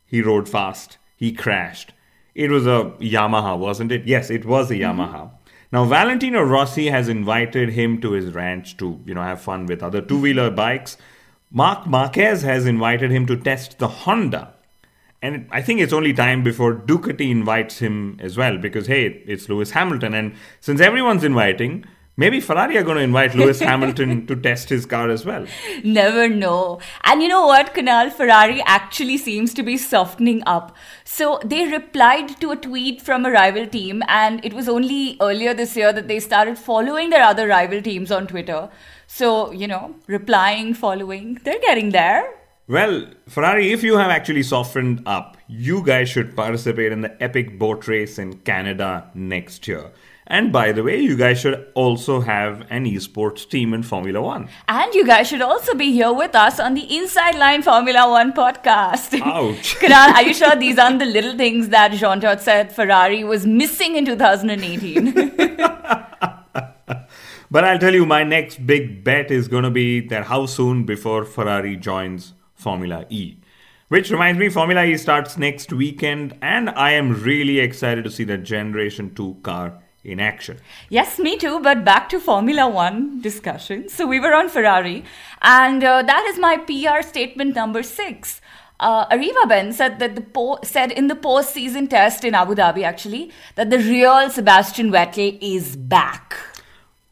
he 0.06 0.22
rode 0.22 0.48
fast. 0.48 0.98
He 1.16 1.32
crashed. 1.32 1.92
It 2.32 2.52
was 2.52 2.64
a 2.64 2.92
Yamaha, 3.00 3.58
wasn't 3.58 3.90
it? 3.90 4.06
Yes, 4.06 4.30
it 4.30 4.44
was 4.44 4.70
a 4.70 4.74
mm-hmm. 4.74 5.00
Yamaha. 5.00 5.30
Now 5.72 5.84
Valentino 5.84 6.42
Rossi 6.42 6.90
has 6.90 7.08
invited 7.08 7.70
him 7.70 8.00
to 8.02 8.12
his 8.12 8.32
ranch 8.32 8.76
to, 8.76 9.00
you 9.04 9.14
know, 9.14 9.22
have 9.22 9.40
fun 9.40 9.66
with 9.66 9.82
other 9.82 10.00
two-wheeler 10.00 10.52
bikes. 10.52 10.96
Marc 11.50 11.88
Marquez 11.88 12.42
has 12.42 12.66
invited 12.66 13.10
him 13.10 13.26
to 13.26 13.36
test 13.36 13.80
the 13.80 13.88
Honda. 13.88 14.54
And 15.22 15.46
I 15.50 15.60
think 15.60 15.80
it's 15.80 15.92
only 15.92 16.14
time 16.14 16.42
before 16.42 16.74
Ducati 16.74 17.30
invites 17.30 17.78
him 17.78 18.16
as 18.20 18.38
well 18.38 18.56
because, 18.56 18.86
hey, 18.86 19.22
it's 19.26 19.48
Lewis 19.48 19.72
Hamilton. 19.72 20.14
And 20.14 20.34
since 20.60 20.80
everyone's 20.80 21.24
inviting, 21.24 21.84
maybe 22.16 22.40
Ferrari 22.40 22.78
are 22.78 22.82
going 22.82 22.96
to 22.96 23.02
invite 23.02 23.34
Lewis 23.34 23.60
Hamilton 23.70 24.26
to 24.28 24.34
test 24.34 24.70
his 24.70 24.86
car 24.86 25.10
as 25.10 25.26
well. 25.26 25.46
Never 25.84 26.26
know. 26.26 26.80
And 27.04 27.20
you 27.20 27.28
know 27.28 27.46
what, 27.46 27.74
Kunal? 27.74 28.10
Ferrari 28.10 28.62
actually 28.64 29.18
seems 29.18 29.52
to 29.54 29.62
be 29.62 29.76
softening 29.76 30.42
up. 30.46 30.74
So 31.04 31.38
they 31.44 31.66
replied 31.66 32.40
to 32.40 32.52
a 32.52 32.56
tweet 32.56 33.02
from 33.02 33.26
a 33.26 33.30
rival 33.30 33.66
team, 33.66 34.02
and 34.08 34.42
it 34.42 34.54
was 34.54 34.70
only 34.70 35.18
earlier 35.20 35.52
this 35.52 35.76
year 35.76 35.92
that 35.92 36.08
they 36.08 36.18
started 36.18 36.56
following 36.56 37.10
their 37.10 37.22
other 37.22 37.46
rival 37.46 37.82
teams 37.82 38.10
on 38.10 38.26
Twitter. 38.26 38.70
So, 39.06 39.50
you 39.52 39.68
know, 39.68 39.96
replying, 40.06 40.72
following, 40.72 41.40
they're 41.44 41.60
getting 41.60 41.90
there. 41.90 42.39
Well, 42.70 43.06
Ferrari, 43.26 43.72
if 43.72 43.82
you 43.82 43.96
have 43.96 44.12
actually 44.12 44.44
softened 44.44 45.02
up, 45.04 45.36
you 45.48 45.82
guys 45.84 46.08
should 46.08 46.36
participate 46.36 46.92
in 46.92 47.00
the 47.00 47.20
epic 47.20 47.58
boat 47.58 47.88
race 47.88 48.16
in 48.16 48.34
Canada 48.50 49.10
next 49.12 49.66
year. 49.66 49.90
And 50.28 50.52
by 50.52 50.70
the 50.70 50.84
way, 50.84 51.00
you 51.00 51.16
guys 51.16 51.40
should 51.40 51.66
also 51.74 52.20
have 52.20 52.64
an 52.70 52.84
esports 52.84 53.50
team 53.50 53.74
in 53.74 53.82
Formula 53.82 54.22
One. 54.22 54.48
And 54.68 54.94
you 54.94 55.04
guys 55.04 55.26
should 55.26 55.42
also 55.42 55.74
be 55.74 55.90
here 55.90 56.12
with 56.12 56.36
us 56.36 56.60
on 56.60 56.74
the 56.74 56.96
Inside 56.96 57.34
Line 57.34 57.62
Formula 57.62 58.08
One 58.08 58.32
podcast. 58.32 59.20
Ouch. 59.20 59.74
Kunal, 59.80 60.14
are 60.14 60.22
you 60.22 60.32
sure 60.32 60.54
these 60.54 60.78
aren't 60.78 61.00
the 61.00 61.06
little 61.06 61.36
things 61.36 61.70
that 61.70 61.90
Jean 61.94 62.20
Todt 62.20 62.40
said 62.40 62.72
Ferrari 62.72 63.24
was 63.24 63.44
missing 63.44 63.96
in 63.96 64.04
2018? 64.04 65.36
But 67.52 67.64
I'll 67.64 67.80
tell 67.80 67.92
you, 67.92 68.06
my 68.06 68.22
next 68.22 68.64
big 68.64 69.02
bet 69.02 69.32
is 69.32 69.48
going 69.48 69.64
to 69.64 69.70
be 69.70 70.06
that 70.06 70.26
how 70.26 70.46
soon 70.46 70.84
before 70.84 71.24
Ferrari 71.24 71.74
joins 71.76 72.34
Formula 72.60 73.04
E. 73.08 73.36
Which 73.88 74.10
reminds 74.10 74.38
me, 74.38 74.48
Formula 74.48 74.84
E 74.84 74.96
starts 74.96 75.36
next 75.36 75.72
weekend, 75.72 76.36
and 76.40 76.70
I 76.70 76.92
am 76.92 77.22
really 77.22 77.58
excited 77.58 78.04
to 78.04 78.10
see 78.10 78.22
the 78.24 78.38
Generation 78.38 79.14
2 79.14 79.38
car 79.42 79.82
in 80.02 80.18
action. 80.18 80.56
yes, 80.88 81.18
me 81.18 81.36
too, 81.36 81.60
but 81.60 81.84
back 81.84 82.08
to 82.08 82.18
Formula 82.20 82.66
One 82.68 83.20
discussion. 83.20 83.88
So 83.88 84.06
we 84.06 84.18
were 84.20 84.32
on 84.34 84.48
Ferrari, 84.48 85.04
and 85.42 85.84
uh, 85.84 86.02
that 86.02 86.24
is 86.30 86.38
my 86.38 86.56
PR 86.56 87.02
statement 87.06 87.54
number 87.54 87.82
six. 87.82 88.40
Uh, 88.78 89.04
Arrivabene 89.08 89.74
said 89.74 89.98
that 89.98 90.14
the 90.14 90.22
po- 90.22 90.58
said 90.62 90.90
in 90.90 91.08
the 91.08 91.14
post-season 91.14 91.86
test 91.88 92.24
in 92.24 92.34
Abu 92.34 92.54
Dhabi, 92.54 92.82
actually, 92.82 93.30
that 93.56 93.68
the 93.68 93.76
real 93.78 94.30
Sebastian 94.30 94.90
Vettel 94.90 95.36
is 95.42 95.76
back. 95.76 96.34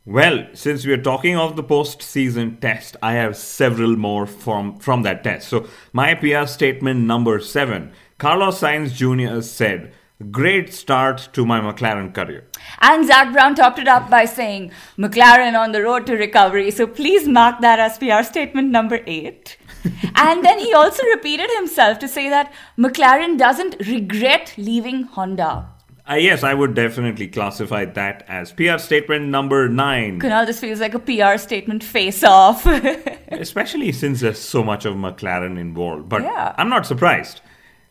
Well, 0.08 0.46
since 0.54 0.86
we 0.86 0.94
are 0.94 1.02
talking 1.02 1.36
of 1.36 1.54
the 1.54 1.62
post-season 1.62 2.56
test, 2.62 2.96
I 3.02 3.12
have 3.12 3.36
several 3.36 3.94
more 3.94 4.24
from, 4.24 4.78
from 4.78 5.02
that 5.02 5.22
test. 5.22 5.48
So, 5.48 5.66
my 5.92 6.14
PR 6.14 6.46
statement 6.46 7.00
number 7.00 7.38
seven 7.40 7.92
Carlos 8.16 8.58
Sainz 8.58 8.94
Jr. 8.94 9.42
said, 9.42 9.92
Great 10.30 10.72
start 10.72 11.28
to 11.34 11.44
my 11.44 11.60
McLaren 11.60 12.14
career. 12.14 12.46
And 12.80 13.06
Zak 13.06 13.34
Brown 13.34 13.54
topped 13.54 13.80
it 13.80 13.86
up 13.86 14.08
by 14.08 14.24
saying, 14.24 14.72
McLaren 14.96 15.54
on 15.54 15.72
the 15.72 15.82
road 15.82 16.06
to 16.06 16.14
recovery. 16.14 16.70
So 16.70 16.86
please 16.86 17.28
mark 17.28 17.60
that 17.60 17.78
as 17.78 17.98
PR 17.98 18.22
statement 18.22 18.70
number 18.70 19.00
eight. 19.06 19.58
and 20.14 20.42
then 20.42 20.58
he 20.58 20.72
also 20.72 21.04
repeated 21.08 21.50
himself 21.56 21.98
to 21.98 22.08
say 22.08 22.30
that 22.30 22.50
McLaren 22.78 23.36
doesn't 23.36 23.76
regret 23.86 24.54
leaving 24.56 25.02
Honda. 25.02 25.68
Uh, 26.10 26.14
yes, 26.14 26.42
I 26.42 26.54
would 26.54 26.74
definitely 26.74 27.28
classify 27.28 27.84
that 27.84 28.24
as 28.28 28.52
PR 28.52 28.78
statement 28.78 29.26
number 29.26 29.68
nine. 29.68 30.20
Kunal, 30.20 30.46
this 30.46 30.58
feels 30.58 30.80
like 30.80 30.94
a 30.94 30.98
PR 30.98 31.36
statement 31.36 31.84
face 31.84 32.24
off. 32.24 32.64
Especially 33.28 33.92
since 33.92 34.20
there's 34.20 34.38
so 34.38 34.64
much 34.64 34.86
of 34.86 34.94
McLaren 34.94 35.58
involved. 35.58 36.08
But 36.08 36.22
Yeah. 36.22 36.54
I'm 36.56 36.70
not 36.70 36.86
surprised. 36.86 37.42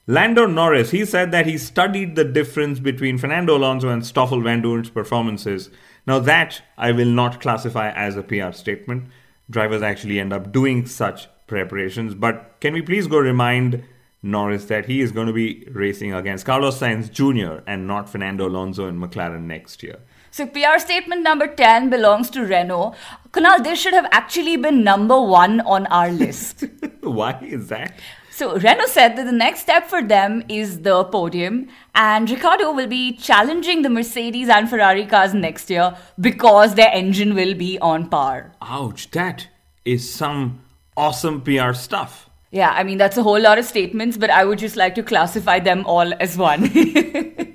Lando 0.08 0.48
Norris, 0.48 0.90
he 0.92 1.06
said 1.06 1.32
that 1.32 1.46
he 1.46 1.58
studied 1.58 2.16
the 2.16 2.24
difference 2.24 2.80
between 2.80 3.18
Fernando 3.20 3.56
Alonso 3.56 3.90
and 3.90 4.04
Stoffel 4.04 4.40
Vandoorne's 4.42 4.90
performances. 4.90 5.70
Now, 6.08 6.18
that 6.20 6.62
I 6.78 6.94
will 6.94 7.10
not 7.10 7.42
classify 7.42 7.92
as 7.92 8.16
a 8.16 8.24
PR 8.24 8.52
statement. 8.52 9.10
Drivers 9.50 9.82
actually 9.84 10.20
end 10.20 10.34
up 10.34 10.52
doing 10.52 10.88
such 10.88 11.28
preparations. 11.46 12.16
But 12.16 12.56
can 12.62 12.74
we 12.74 12.82
please 12.82 13.06
go 13.06 13.20
remind 13.20 13.84
Norris 14.24 14.66
that 14.66 14.86
he 14.86 15.02
is 15.02 15.12
going 15.12 15.28
to 15.28 15.34
be 15.34 15.68
racing 15.72 16.14
against 16.14 16.46
Carlos 16.46 16.80
Sainz 16.80 17.12
Jr. 17.12 17.64
and 17.68 17.88
not 17.88 18.10
Fernando 18.10 18.48
Alonso 18.48 18.88
in 18.88 19.00
McLaren 19.00 19.44
next 19.44 19.84
year? 19.84 20.00
so 20.38 20.46
PR 20.46 20.78
statement 20.78 21.24
number 21.24 21.48
10 21.48 21.90
belongs 21.90 22.30
to 22.30 22.46
Renault. 22.46 22.94
Kunal, 23.32 23.64
this 23.64 23.80
should 23.80 23.94
have 23.94 24.08
actually 24.12 24.56
been 24.56 24.84
number 24.84 25.20
one 25.20 25.62
on 25.62 25.88
our 25.88 26.12
list. 26.12 26.64
Why 27.02 27.40
is 27.42 27.70
that? 27.70 27.94
So 28.30 28.56
Renault 28.56 28.90
said 28.90 29.16
that 29.16 29.26
the 29.26 29.32
next 29.32 29.62
step 29.62 29.88
for 29.90 30.04
them 30.04 30.44
is 30.48 30.82
the 30.82 31.04
podium, 31.06 31.70
and 31.96 32.30
Ricciardo 32.30 32.72
will 32.72 32.86
be 32.86 33.18
challenging 33.18 33.82
the 33.82 33.90
Mercedes 33.90 34.48
and 34.48 34.70
Ferrari 34.70 35.08
cars 35.08 35.34
next 35.34 35.72
year 35.72 35.98
because 36.20 36.76
their 36.76 36.92
engine 36.94 37.34
will 37.34 37.56
be 37.56 37.80
on 37.80 38.08
par. 38.08 38.54
Ouch, 38.62 39.10
that 39.12 39.48
is 39.86 40.14
some 40.14 40.62
awesome 40.96 41.42
PR 41.42 41.74
stuff. 41.74 42.27
Yeah, 42.52 42.72
I 42.72 42.84
mean 42.84 42.98
that's 42.98 43.18
a 43.18 43.24
whole 43.24 43.40
lot 43.40 43.58
of 43.58 43.66
statements, 43.66 44.18
but 44.18 44.30
I 44.30 44.46
would 44.46 44.60
just 44.60 44.76
like 44.76 44.96
to 44.96 45.04
classify 45.04 45.60
them 45.60 45.86
all 45.86 46.14
as 46.20 46.38
one. 46.38 46.70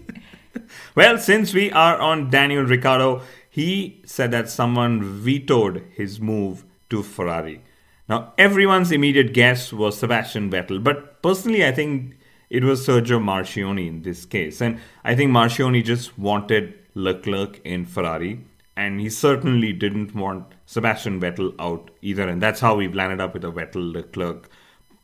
Well, 0.95 1.19
since 1.19 1.55
we 1.55 1.71
are 1.73 1.99
on 1.99 2.31
Daniel 2.31 2.65
Ricciardo, 2.65 3.23
he 3.49 4.01
said 4.05 4.31
that 4.33 4.49
someone 4.51 5.03
vetoed 5.03 5.85
his 5.95 6.21
move 6.21 6.65
to 6.91 7.03
Ferrari. 7.03 7.63
Now, 8.09 8.35
everyone's 8.37 8.93
immediate 8.93 9.33
guess 9.33 9.73
was 9.73 9.99
Sebastian 9.99 10.51
Vettel, 10.51 10.83
but 10.83 11.23
personally, 11.23 11.65
I 11.65 11.73
think 11.73 12.17
it 12.51 12.65
was 12.65 12.87
Sergio 12.87 13.21
Marchionne 13.21 13.87
in 13.87 14.03
this 14.03 14.27
case. 14.27 14.61
And 14.61 14.81
I 15.05 15.15
think 15.15 15.31
Marchionne 15.31 15.83
just 15.83 16.19
wanted 16.19 16.75
Leclerc 16.95 17.61
in 17.65 17.87
Ferrari 17.87 18.45
And 18.77 19.01
he 19.01 19.09
certainly 19.11 19.73
didn't 19.73 20.15
want 20.15 20.55
Sebastian 20.67 21.21
Vettel 21.21 21.55
out 21.59 21.91
either. 22.03 22.29
And 22.29 22.43
that's 22.43 22.61
how 22.61 22.75
we've 22.77 22.95
landed 22.95 23.21
up 23.21 23.35
with 23.35 23.45
a 23.45 23.51
Vettel 23.53 23.93
Leclerc 23.93 24.49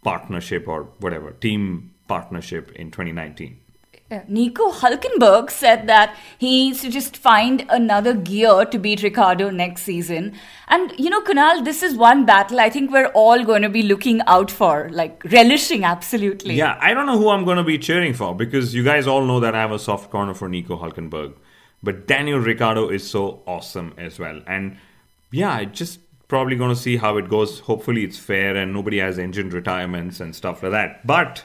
partnership 0.03 0.69
or 0.69 0.85
whatever, 0.99 1.33
team 1.33 1.95
partnership 2.07 2.73
in 2.73 2.91
2019. 2.91 3.61
Yeah. 4.11 4.25
Nico 4.27 4.73
Hulkenberg 4.73 5.51
said 5.51 5.87
that 5.87 6.17
he 6.39 6.47
needs 6.47 6.81
to 6.81 6.91
just 6.91 7.15
find 7.15 7.67
another 7.69 8.15
gear 8.15 8.65
to 8.65 8.79
beat 8.79 9.03
Ricciardo 9.03 9.51
next 9.51 9.83
season. 9.83 10.35
And 10.69 10.95
you 10.99 11.11
know, 11.11 11.21
Kunal, 11.21 11.63
this 11.63 11.83
is 11.83 11.95
one 11.95 12.25
battle 12.25 12.59
I 12.59 12.71
think 12.71 12.91
we're 12.91 13.09
all 13.09 13.45
going 13.45 13.61
to 13.61 13.69
be 13.69 13.83
looking 13.83 14.23
out 14.27 14.51
for, 14.51 14.89
like 14.93 15.23
relishing 15.25 15.85
absolutely. 15.85 16.55
Yeah, 16.55 16.79
I 16.81 16.95
don't 16.95 17.05
know 17.05 17.19
who 17.19 17.29
I'm 17.29 17.45
going 17.45 17.59
to 17.59 17.65
be 17.65 17.77
cheering 17.77 18.15
for 18.15 18.35
because 18.35 18.75
you 18.75 18.83
guys 18.83 19.07
all 19.07 19.27
know 19.27 19.41
that 19.41 19.55
I 19.55 19.61
have 19.61 19.73
a 19.73 19.79
soft 19.79 20.11
corner 20.11 20.33
for 20.33 20.49
Nico 20.49 20.79
Hulkenberg. 20.79 21.35
But 21.83 22.07
Daniel 22.07 22.39
Ricciardo 22.39 22.89
is 22.89 23.09
so 23.09 23.43
awesome 23.47 23.93
as 23.99 24.19
well. 24.19 24.41
And 24.47 24.79
yeah, 25.31 25.53
I 25.53 25.67
just 25.67 26.01
probably 26.29 26.57
going 26.57 26.75
to 26.75 26.81
see 26.81 26.99
how 26.99 27.17
it 27.17 27.29
goes. 27.29 27.61
Hopefully, 27.61 28.05
it's 28.05 28.19
fair 28.19 28.57
and 28.57 28.73
nobody 28.73 28.99
has 28.99 29.19
engine 29.19 29.51
retirements 29.51 30.21
and 30.21 30.37
stuff 30.37 30.63
like 30.63 30.73
that. 30.73 31.07
But 31.07 31.45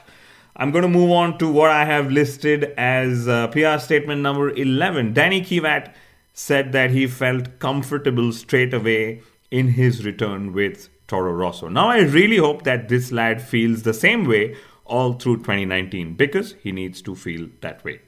I'm 0.56 0.70
going 0.70 0.82
to 0.82 0.88
move 0.88 1.10
on 1.10 1.38
to 1.38 1.50
what 1.50 1.70
I 1.70 1.84
have 1.84 2.12
listed 2.12 2.72
as 2.76 3.26
uh, 3.26 3.48
PR 3.48 3.78
statement 3.78 4.20
number 4.20 4.50
11. 4.50 5.14
Danny 5.14 5.40
Kvyat 5.40 5.92
said 6.32 6.72
that 6.72 6.90
he 6.90 7.06
felt 7.06 7.58
comfortable 7.58 8.32
straight 8.32 8.74
away 8.74 9.22
in 9.50 9.68
his 9.68 10.04
return 10.04 10.52
with 10.52 10.88
Toro 11.08 11.32
Rosso. 11.32 11.68
Now, 11.68 11.88
I 11.88 12.00
really 12.00 12.36
hope 12.36 12.64
that 12.64 12.88
this 12.88 13.10
lad 13.12 13.40
feels 13.40 13.82
the 13.82 13.94
same 13.94 14.24
way 14.26 14.56
all 14.84 15.14
through 15.14 15.38
2019 15.38 16.14
because 16.14 16.54
he 16.62 16.72
needs 16.72 17.00
to 17.02 17.14
feel 17.14 17.48
that 17.60 17.84
way. 17.84 18.00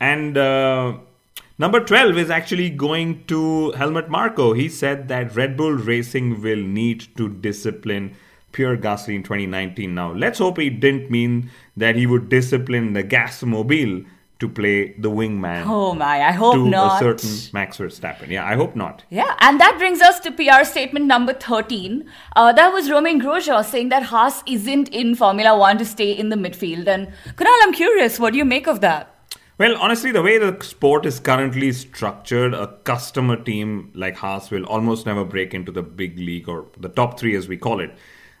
And 0.00 0.36
uh, 0.36 0.98
number 1.62 1.78
12 1.78 2.18
is 2.18 2.28
actually 2.28 2.68
going 2.68 3.24
to 3.26 3.70
Helmut 3.72 4.08
Marko. 4.10 4.52
He 4.52 4.68
said 4.68 5.06
that 5.06 5.36
Red 5.36 5.56
Bull 5.56 5.74
Racing 5.74 6.42
will 6.42 6.60
need 6.60 7.06
to 7.16 7.28
discipline 7.28 8.16
Pierre 8.50 8.76
Gasly 8.76 9.14
in 9.14 9.22
2019 9.22 9.94
now. 9.94 10.12
Let's 10.12 10.40
hope 10.40 10.58
he 10.58 10.70
didn't 10.70 11.08
mean 11.08 11.50
that 11.76 11.94
he 11.94 12.04
would 12.04 12.28
discipline 12.28 12.94
the 12.94 13.04
Gasmobile 13.04 14.04
to 14.40 14.48
play 14.48 14.94
the 14.94 15.08
wingman. 15.08 15.62
Oh 15.64 15.94
my, 15.94 16.22
I 16.22 16.32
hope 16.32 16.54
to 16.54 16.68
not. 16.68 16.98
To 16.98 17.10
a 17.10 17.16
certain 17.16 17.50
Max 17.52 17.78
Verstappen. 17.78 18.28
Yeah, 18.28 18.44
I 18.44 18.56
hope 18.56 18.74
not. 18.74 19.04
Yeah, 19.08 19.36
and 19.38 19.60
that 19.60 19.76
brings 19.78 20.00
us 20.00 20.18
to 20.20 20.32
PR 20.32 20.64
statement 20.64 21.06
number 21.06 21.32
13. 21.32 22.04
Uh, 22.34 22.52
that 22.52 22.72
was 22.72 22.90
Romain 22.90 23.22
Grosjean 23.22 23.64
saying 23.64 23.90
that 23.90 24.02
Haas 24.02 24.42
isn't 24.48 24.88
in 24.88 25.14
Formula 25.14 25.56
One 25.56 25.78
to 25.78 25.84
stay 25.84 26.10
in 26.10 26.28
the 26.30 26.36
midfield. 26.36 26.88
And 26.88 27.06
Kunal, 27.36 27.56
I'm 27.62 27.72
curious, 27.72 28.18
what 28.18 28.32
do 28.32 28.38
you 28.38 28.44
make 28.44 28.66
of 28.66 28.80
that? 28.80 29.11
Well, 29.62 29.76
honestly, 29.76 30.10
the 30.10 30.22
way 30.22 30.38
the 30.38 30.60
sport 30.60 31.06
is 31.06 31.20
currently 31.20 31.70
structured, 31.70 32.52
a 32.52 32.66
customer 32.82 33.36
team 33.36 33.92
like 33.94 34.16
Haas 34.16 34.50
will 34.50 34.64
almost 34.64 35.06
never 35.06 35.24
break 35.24 35.54
into 35.54 35.70
the 35.70 35.84
big 35.84 36.18
league 36.18 36.48
or 36.48 36.66
the 36.80 36.88
top 36.88 37.16
three, 37.16 37.36
as 37.36 37.46
we 37.46 37.56
call 37.56 37.78
it. 37.78 37.94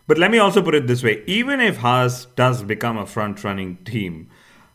But 0.08 0.18
let 0.18 0.32
me 0.32 0.38
also 0.38 0.60
put 0.60 0.74
it 0.74 0.88
this 0.88 1.04
way 1.04 1.22
even 1.28 1.60
if 1.60 1.76
Haas 1.76 2.24
does 2.34 2.64
become 2.64 2.98
a 2.98 3.06
front 3.06 3.44
running 3.44 3.76
team, 3.84 4.30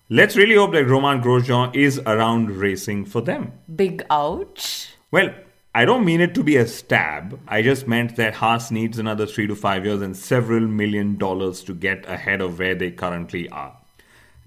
let's 0.10 0.38
really 0.38 0.56
hope 0.56 0.72
that 0.72 0.86
Romain 0.86 1.22
Grosjean 1.22 1.75
is 1.75 2.00
around 2.06 2.50
racing 2.51 3.04
for 3.04 3.20
them. 3.20 3.51
Big 3.75 4.06
ouch. 4.10 4.96
Well, 5.12 5.36
I 5.75 5.84
don't 5.84 6.06
mean 6.06 6.22
it 6.22 6.34
to 6.36 6.44
be 6.44 6.56
a 6.56 6.66
stab. 6.66 7.42
I 7.50 7.62
just 7.62 7.89
meant 7.89 8.16
that 8.16 8.36
Haas 8.36 8.72
needs 8.72 8.98
another 9.00 9.25
three 9.25 9.48
to 9.48 9.56
five 9.58 9.86
years 9.86 10.01
and 10.01 10.16
several 10.16 10.66
million 10.66 11.18
dollars 11.18 11.62
to 11.66 11.74
get 11.74 12.08
ahead 12.08 12.39
of 12.39 12.58
where 12.58 12.74
they 12.74 12.92
currently 12.92 13.50
are. 13.50 13.77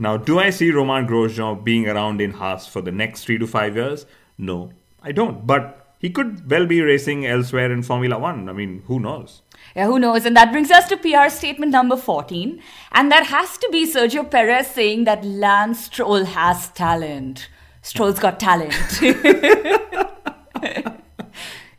Now, 0.01 0.17
do 0.17 0.39
I 0.39 0.49
see 0.49 0.71
Romain 0.71 1.07
Grosjean 1.07 1.63
being 1.63 1.87
around 1.87 2.23
in 2.23 2.31
Haas 2.31 2.67
for 2.67 2.81
the 2.81 2.91
next 2.91 3.25
three 3.25 3.37
to 3.37 3.47
five 3.47 3.77
years? 3.77 4.07
No, 4.39 4.71
I 5.03 5.13
don't. 5.13 5.47
But 5.47 5.95
he 5.99 6.09
could 6.09 6.51
well 6.51 6.65
be 6.65 6.81
racing 6.81 7.27
elsewhere 7.27 7.71
in 7.71 7.83
Formula 7.83 8.19
One. 8.19 8.49
I 8.49 8.55
mean, 8.55 8.83
who 8.87 8.99
knows? 8.99 9.43
Yeah, 9.77 9.85
who 9.85 9.99
knows? 9.99 10.25
And 10.25 10.35
that 10.39 10.53
brings 10.53 10.71
us 10.71 10.89
to 10.89 10.97
PR 10.97 11.29
statement 11.29 11.73
number 11.73 11.99
14. 11.99 12.63
And 12.93 13.13
that 13.13 13.27
has 13.27 13.59
to 13.59 13.69
be 13.71 13.87
Sergio 13.87 14.31
Perez 14.31 14.69
saying 14.69 15.05
that 15.05 15.23
Lance 15.23 15.85
Stroll 15.85 16.25
has 16.25 16.71
talent. 16.71 17.51
Stroll's 17.83 18.19
got 18.19 18.41
talent. 18.41 19.03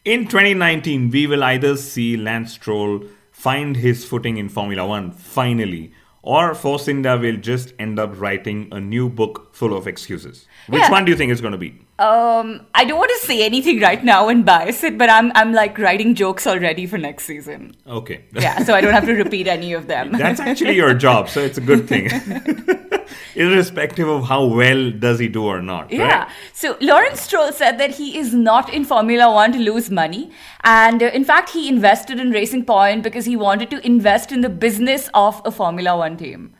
in 0.05 0.27
2019, 0.27 1.09
we 1.09 1.25
will 1.25 1.43
either 1.43 1.75
see 1.75 2.17
Lance 2.17 2.53
Stroll 2.53 3.01
find 3.31 3.77
his 3.77 4.05
footing 4.05 4.37
in 4.37 4.47
Formula 4.47 4.85
One 4.85 5.09
finally, 5.09 5.91
or 6.23 6.53
Force 6.53 6.87
India 6.87 7.17
will 7.17 7.37
just 7.37 7.73
end 7.79 7.99
up 7.99 8.19
writing 8.19 8.67
a 8.71 8.79
new 8.79 9.09
book 9.09 9.49
full 9.53 9.75
of 9.75 9.87
excuses. 9.87 10.45
Which 10.67 10.79
Yeah. 10.81 10.91
one 10.91 11.05
do 11.05 11.11
you 11.11 11.17
think 11.17 11.31
is 11.31 11.41
going 11.41 11.53
to 11.53 11.57
be? 11.57 11.73
um, 11.99 12.65
I 12.73 12.83
don't 12.85 12.97
want 12.97 13.11
to 13.19 13.25
say 13.27 13.43
anything 13.45 13.79
right 13.79 14.03
now 14.03 14.27
and 14.29 14.43
bias 14.43 14.83
it, 14.83 14.97
but 14.97 15.07
I'm, 15.09 15.31
I'm 15.35 15.53
like 15.53 15.77
writing 15.77 16.15
jokes 16.15 16.47
already 16.47 16.85
for 16.87 16.97
next 16.97 17.25
season. 17.25 17.75
Okay. 17.87 18.23
Yeah, 18.33 18.63
so 18.63 18.73
I 18.73 18.81
don't 18.81 18.93
have 18.93 19.05
to 19.05 19.13
repeat 19.13 19.47
any 19.47 19.73
of 19.73 19.85
them. 19.87 20.11
That's 20.23 20.39
actually 20.39 20.75
your 20.75 20.93
job, 20.95 21.29
so 21.29 21.41
it's 21.41 21.57
a 21.59 21.61
good 21.61 21.87
thing. 21.87 22.09
Irrespective 23.35 24.07
of 24.07 24.27
how 24.27 24.45
well 24.45 24.91
does 24.91 25.19
he 25.19 25.27
do 25.27 25.45
or 25.45 25.61
not. 25.61 25.91
Yeah. 25.91 26.23
Right? 26.23 26.31
So 26.53 26.77
Lawrence 26.81 27.21
Stroll 27.21 27.51
said 27.51 27.77
that 27.79 27.91
he 27.91 28.17
is 28.17 28.33
not 28.33 28.73
in 28.73 28.85
Formula 28.85 29.31
One 29.31 29.51
to 29.53 29.59
lose 29.59 29.89
money. 29.89 30.31
And 30.63 31.01
uh, 31.01 31.07
in 31.07 31.23
fact, 31.23 31.49
he 31.49 31.67
invested 31.67 32.19
in 32.19 32.31
Racing 32.31 32.65
Point 32.65 33.03
because 33.03 33.25
he 33.25 33.35
wanted 33.35 33.69
to 33.71 33.85
invest 33.85 34.31
in 34.31 34.41
the 34.41 34.49
business 34.49 35.09
of 35.13 35.41
a 35.45 35.51
Formula 35.51 35.97
One 35.97 36.17
team. 36.17 36.53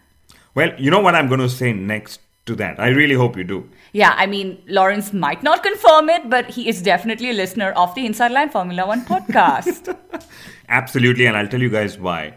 Well, 0.54 0.74
you 0.78 0.92
know 0.92 1.00
what 1.00 1.16
I'm 1.16 1.28
going 1.28 1.40
to 1.40 1.50
say 1.50 1.72
next 1.72 2.20
to 2.46 2.56
that. 2.56 2.80
I 2.80 2.90
really 2.90 3.16
hope 3.16 3.38
you 3.38 3.44
do. 3.44 3.70
Yeah, 3.94 4.14
I 4.18 4.26
mean, 4.26 4.62
Lawrence 4.68 5.14
might 5.14 5.44
not 5.44 5.64
confirm 5.64 6.10
it, 6.10 6.30
but 6.30 6.50
he 6.50 6.68
is 6.68 6.82
definitely 6.82 7.30
a 7.30 7.34
listener 7.34 7.72
of 7.72 7.94
the 7.96 8.06
Inside 8.06 8.32
Line 8.32 8.50
Formula 8.50 8.88
One 8.88 9.06
podcast. 9.06 9.96
Absolutely, 10.70 11.26
and 11.26 11.38
I'll 11.38 11.48
tell 11.48 11.62
you 11.62 11.70
guys 11.70 11.98
why. 11.98 12.36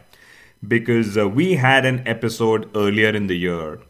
Because 0.66 1.16
uh, 1.16 1.28
we 1.28 1.54
had 1.54 1.84
an 1.84 2.02
episode 2.06 2.70
earlier 2.74 3.10
in 3.10 3.26
the 3.26 3.36
year 3.36 3.80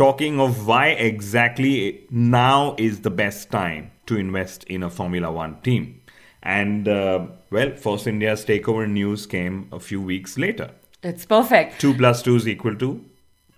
talking 0.00 0.40
of 0.40 0.66
why 0.66 0.86
exactly 0.86 2.06
now 2.10 2.74
is 2.78 3.02
the 3.02 3.10
best 3.10 3.50
time 3.50 3.90
to 4.06 4.16
invest 4.16 4.64
in 4.64 4.82
a 4.82 4.88
Formula 4.88 5.30
One 5.30 5.60
team. 5.60 6.00
And, 6.42 6.88
uh, 6.88 7.26
well, 7.50 7.76
Force 7.76 8.06
India's 8.06 8.46
takeover 8.46 8.88
news 8.88 9.26
came 9.26 9.68
a 9.70 9.78
few 9.78 10.00
weeks 10.00 10.38
later. 10.38 10.70
it's 11.02 11.26
perfect. 11.26 11.78
2 11.82 11.92
plus 11.98 12.22
2 12.22 12.36
is 12.36 12.48
equal 12.48 12.76
to 12.76 13.04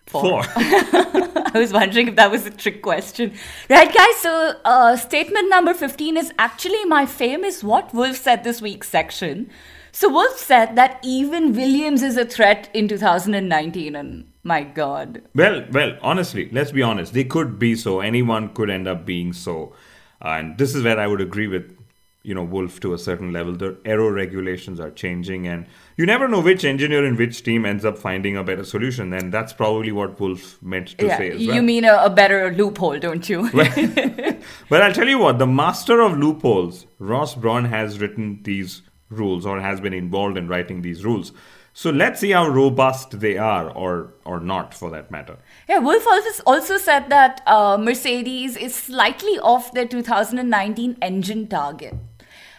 4. 0.07 0.43
I 0.57 1.53
was 1.55 1.73
wondering 1.73 2.09
if 2.09 2.17
that 2.17 2.33
was 2.33 2.45
a 2.45 2.51
trick 2.51 2.83
question. 2.83 3.35
Right, 3.71 3.95
guys, 3.95 4.17
so 4.17 4.55
uh, 4.65 4.97
statement 4.97 5.49
number 5.49 5.75
15 5.75 6.17
is 6.17 6.33
actually 6.41 6.85
my 6.87 7.07
famous 7.07 7.63
What 7.63 7.95
Wolf 7.95 8.17
Said 8.17 8.43
This 8.43 8.61
Week 8.61 8.83
section. 8.83 9.49
So, 9.93 10.09
Wolf 10.09 10.39
said 10.39 10.75
that 10.75 10.99
even 11.05 11.53
Williams 11.53 12.03
is 12.03 12.17
a 12.17 12.25
threat 12.25 12.71
in 12.73 12.89
2019, 12.89 13.95
and 13.95 14.32
my 14.43 14.65
god. 14.65 15.23
Well, 15.35 15.65
well, 15.71 15.97
honestly, 16.03 16.49
let's 16.51 16.73
be 16.73 16.83
honest. 16.83 17.13
They 17.13 17.25
could 17.25 17.59
be 17.59 17.77
so. 17.77 18.01
Anyone 18.01 18.53
could 18.55 18.71
end 18.71 18.89
up 18.89 19.05
being 19.05 19.33
so. 19.33 19.75
And 20.21 20.59
this 20.59 20.75
is 20.75 20.85
where 20.85 20.99
I 20.99 21.07
would 21.07 21.21
agree 21.21 21.47
with, 21.47 21.77
you 22.23 22.35
know, 22.35 22.45
Wolf 22.45 22.81
to 22.81 22.95
a 22.95 22.99
certain 22.99 23.33
level. 23.33 23.55
The 23.55 23.77
aero 23.85 24.09
regulations 24.11 24.79
are 24.79 24.91
changing, 24.91 25.47
and 25.47 25.67
you 25.97 26.07
never 26.07 26.29
know 26.29 26.41
which 26.41 26.65
engineer 26.65 27.05
in 27.05 27.17
which 27.17 27.43
team 27.43 27.65
ends 27.65 27.85
up 27.85 27.99
finding 27.99 28.37
a 28.37 28.45
better 28.45 28.65
solution. 28.65 29.13
And 29.13 29.33
that's 29.33 29.53
probably 29.53 29.93
what 29.93 30.19
Wolf 30.21 30.63
meant 30.63 30.99
to 30.99 31.07
yeah, 31.07 31.19
say 31.19 31.31
as 31.31 31.41
you 31.41 31.53
well. 31.53 31.63
mean 31.63 31.85
a, 31.85 32.05
a 32.05 32.11
better 32.11 32.53
loophole, 32.53 32.99
don't 32.99 33.29
you? 33.29 33.51
But 33.51 33.77
I'll 34.83 34.93
tell 34.93 35.09
you 35.09 35.19
what, 35.19 35.39
the 35.39 35.47
master 35.47 36.01
of 36.01 36.17
loopholes, 36.17 36.87
Ross 36.99 37.35
Brawn, 37.35 37.67
has 37.67 38.01
written 38.01 38.41
these 38.43 38.83
rules 39.09 39.45
or 39.45 39.61
has 39.61 39.81
been 39.81 39.93
involved 39.93 40.37
in 40.37 40.49
writing 40.49 40.83
these 40.83 41.05
rules. 41.05 41.33
So 41.75 41.91
let's 41.91 42.21
see 42.21 42.31
how 42.31 42.49
robust 42.49 43.21
they 43.21 43.39
are, 43.39 43.71
or 43.71 44.15
or 44.25 44.41
not, 44.41 44.75
for 44.75 44.91
that 44.91 45.11
matter. 45.11 45.39
Yeah, 45.69 45.79
Wolf 45.79 46.07
also 46.47 46.77
said 46.77 47.09
that 47.09 47.41
uh, 47.47 47.79
Mercedes 47.79 48.57
is 48.57 48.75
slightly 48.75 49.39
off 49.39 49.73
their 49.73 49.87
2019 49.87 50.99
engine 51.01 51.47
target. 51.49 51.95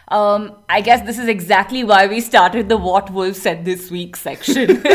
Um, 0.08 0.56
I 0.68 0.80
guess 0.80 1.06
this 1.06 1.18
is 1.18 1.28
exactly 1.28 1.84
why 1.84 2.06
we 2.06 2.20
started 2.20 2.68
the 2.68 2.76
What 2.76 3.10
Wolf 3.10 3.36
Said 3.36 3.64
This 3.64 3.90
Week 3.90 4.16
section. 4.16 4.82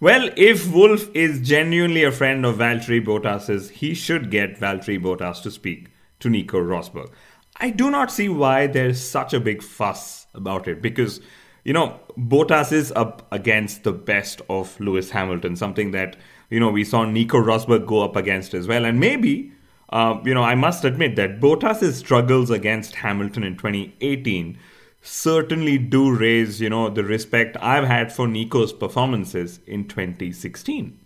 Well, 0.00 0.30
if 0.34 0.72
Wolf 0.72 1.14
is 1.14 1.46
genuinely 1.46 2.04
a 2.04 2.10
friend 2.10 2.46
of 2.46 2.56
Valtteri 2.56 3.04
Bottas's, 3.04 3.68
he 3.68 3.92
should 3.92 4.30
get 4.30 4.58
Valtteri 4.58 4.98
Bottas 4.98 5.42
to 5.42 5.50
speak 5.50 5.90
to 6.20 6.30
Nico 6.30 6.58
Rosberg. 6.58 7.12
I 7.56 7.68
do 7.68 7.90
not 7.90 8.10
see 8.10 8.26
why 8.26 8.66
there's 8.66 8.98
such 8.98 9.34
a 9.34 9.40
big 9.40 9.62
fuss 9.62 10.26
about 10.32 10.66
it 10.66 10.80
because, 10.80 11.20
you 11.64 11.72
know, 11.72 12.00
Bottas 12.16 12.72
is 12.72 12.92
up 12.92 13.26
against 13.32 13.84
the 13.84 13.92
best 13.92 14.40
of 14.48 14.78
Lewis 14.80 15.10
Hamilton, 15.10 15.56
something 15.56 15.90
that, 15.92 16.16
you 16.48 16.60
know, 16.60 16.70
we 16.70 16.84
saw 16.84 17.04
Nico 17.04 17.38
Rosberg 17.38 17.86
go 17.86 18.02
up 18.02 18.16
against 18.16 18.54
as 18.54 18.66
well. 18.66 18.84
And 18.84 18.98
maybe, 18.98 19.52
uh, 19.90 20.18
you 20.24 20.34
know, 20.34 20.42
I 20.42 20.54
must 20.54 20.84
admit 20.84 21.16
that 21.16 21.40
Bottas's 21.40 21.98
struggles 21.98 22.50
against 22.50 22.96
Hamilton 22.96 23.44
in 23.44 23.56
2018 23.56 24.58
certainly 25.02 25.78
do 25.78 26.14
raise, 26.14 26.60
you 26.60 26.70
know, 26.70 26.90
the 26.90 27.04
respect 27.04 27.56
I've 27.60 27.84
had 27.84 28.12
for 28.12 28.28
Nico's 28.28 28.72
performances 28.72 29.60
in 29.66 29.88
2016. 29.88 30.98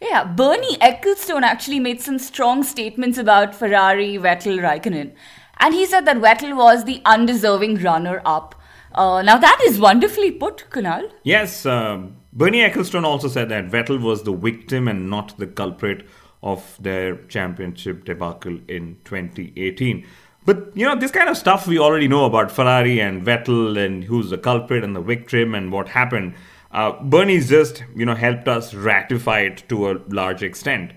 Yeah, 0.00 0.24
Bernie 0.24 0.76
Ecclestone 0.78 1.42
actually 1.42 1.80
made 1.80 2.00
some 2.00 2.18
strong 2.18 2.62
statements 2.62 3.18
about 3.18 3.54
Ferrari, 3.54 4.18
Vettel, 4.18 4.58
Raikkonen. 4.58 5.12
And 5.58 5.74
he 5.74 5.86
said 5.86 6.06
that 6.06 6.16
Vettel 6.16 6.56
was 6.56 6.84
the 6.84 7.02
undeserving 7.04 7.82
runner 7.82 8.20
up. 8.24 8.54
Uh, 8.94 9.22
now, 9.22 9.38
that 9.38 9.60
is 9.66 9.78
wonderfully 9.78 10.30
put, 10.32 10.64
Kunal. 10.70 11.10
Yes, 11.22 11.64
um, 11.64 12.16
Bernie 12.32 12.60
Ecclestone 12.60 13.04
also 13.04 13.28
said 13.28 13.48
that 13.48 13.68
Vettel 13.68 14.00
was 14.00 14.22
the 14.22 14.32
victim 14.32 14.88
and 14.88 15.08
not 15.08 15.36
the 15.38 15.46
culprit 15.46 16.06
of 16.42 16.76
their 16.80 17.16
championship 17.24 18.04
debacle 18.04 18.58
in 18.68 18.96
2018. 19.04 20.06
But 20.46 20.74
you 20.74 20.86
know, 20.86 20.96
this 20.96 21.10
kind 21.10 21.28
of 21.28 21.36
stuff 21.36 21.66
we 21.66 21.78
already 21.78 22.08
know 22.08 22.24
about 22.24 22.50
Ferrari 22.50 23.00
and 23.00 23.24
Vettel 23.24 23.78
and 23.78 24.04
who's 24.04 24.30
the 24.30 24.38
culprit 24.38 24.82
and 24.82 24.96
the 24.96 25.00
victim 25.00 25.54
and 25.54 25.70
what 25.70 25.88
happened. 25.88 26.34
Uh, 26.72 26.92
Bernie's 27.02 27.48
just 27.48 27.84
you 27.94 28.06
know 28.06 28.14
helped 28.14 28.48
us 28.48 28.72
ratify 28.74 29.40
it 29.40 29.64
to 29.68 29.90
a 29.90 30.00
large 30.08 30.42
extent. 30.42 30.92